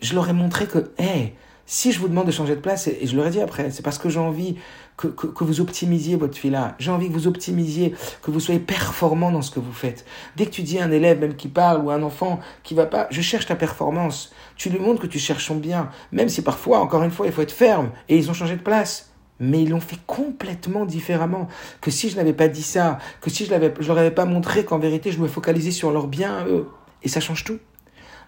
[0.00, 1.34] Je leur ai montré que, hé,
[1.66, 3.82] si je vous demande de changer de place, et je leur ai dit après, c'est
[3.82, 4.56] parce que j'ai envie
[4.96, 6.74] que, que, vous optimisiez votre fille-là.
[6.78, 10.04] J'ai envie que vous optimisiez, que vous soyez performant dans ce que vous faites.
[10.36, 12.86] Dès que tu dis à un élève, même qui parle, ou un enfant qui va
[12.86, 14.32] pas, je cherche ta performance.
[14.56, 15.90] Tu lui montres que tu cherches son bien.
[16.10, 17.90] Même si parfois, encore une fois, il faut être ferme.
[18.08, 19.07] Et ils ont changé de place
[19.40, 21.48] mais ils l'ont fait complètement différemment.
[21.80, 24.64] Que si je n'avais pas dit ça, que si je ne leur avais pas montré
[24.64, 26.68] qu'en vérité je me focalisais sur leur bien eux.
[27.02, 27.58] Et ça change tout.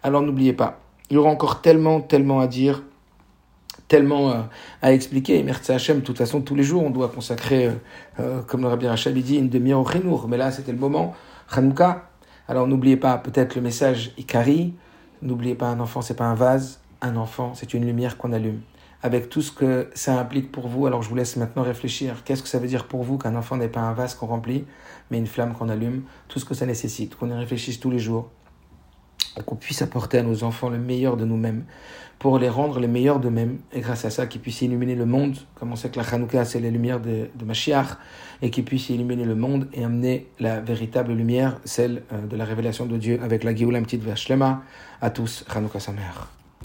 [0.03, 0.81] Alors n'oubliez pas,
[1.11, 2.83] il y aura encore tellement, tellement à dire,
[3.89, 4.41] tellement euh,
[4.81, 5.43] à expliquer.
[5.43, 7.73] merci Hachem, de toute façon, tous les jours, on doit consacrer, euh,
[8.21, 10.29] euh, comme le Rabbi Rachel dit, une demi-heure au Renour.
[10.29, 11.15] Mais là, c'était le moment.
[11.51, 12.07] Hanouka.
[12.49, 14.75] Alors n'oubliez pas, peut-être le message Ikari.
[15.23, 16.81] N'oubliez pas, un enfant, c'est pas un vase.
[17.03, 18.61] Un enfant, c'est une lumière qu'on allume
[19.03, 20.87] avec tout ce que ça implique pour vous.
[20.87, 22.23] Alors je vous laisse maintenant réfléchir.
[22.25, 24.65] Qu'est-ce que ça veut dire pour vous qu'un enfant n'est pas un vase qu'on remplit,
[25.11, 26.03] mais une flamme qu'on allume?
[26.29, 28.31] Tout ce que ça nécessite, qu'on y réfléchisse tous les jours,
[29.47, 31.65] qu'on puisse apporter à nos enfants le meilleur de nous-mêmes,
[32.19, 35.39] pour les rendre les meilleurs d'eux-mêmes, et grâce à ça qu'ils puissent illuminer le monde,
[35.55, 37.97] comme on sait que la Hanouka c'est la lumière de, de Mashiach,
[38.43, 42.45] et qu'ils puissent illuminer le monde et amener la véritable lumière, celle euh, de la
[42.45, 44.63] révélation de Dieu avec la Géoula Petite Vashlema.
[45.01, 46.40] À tous, Hanouka sa mère.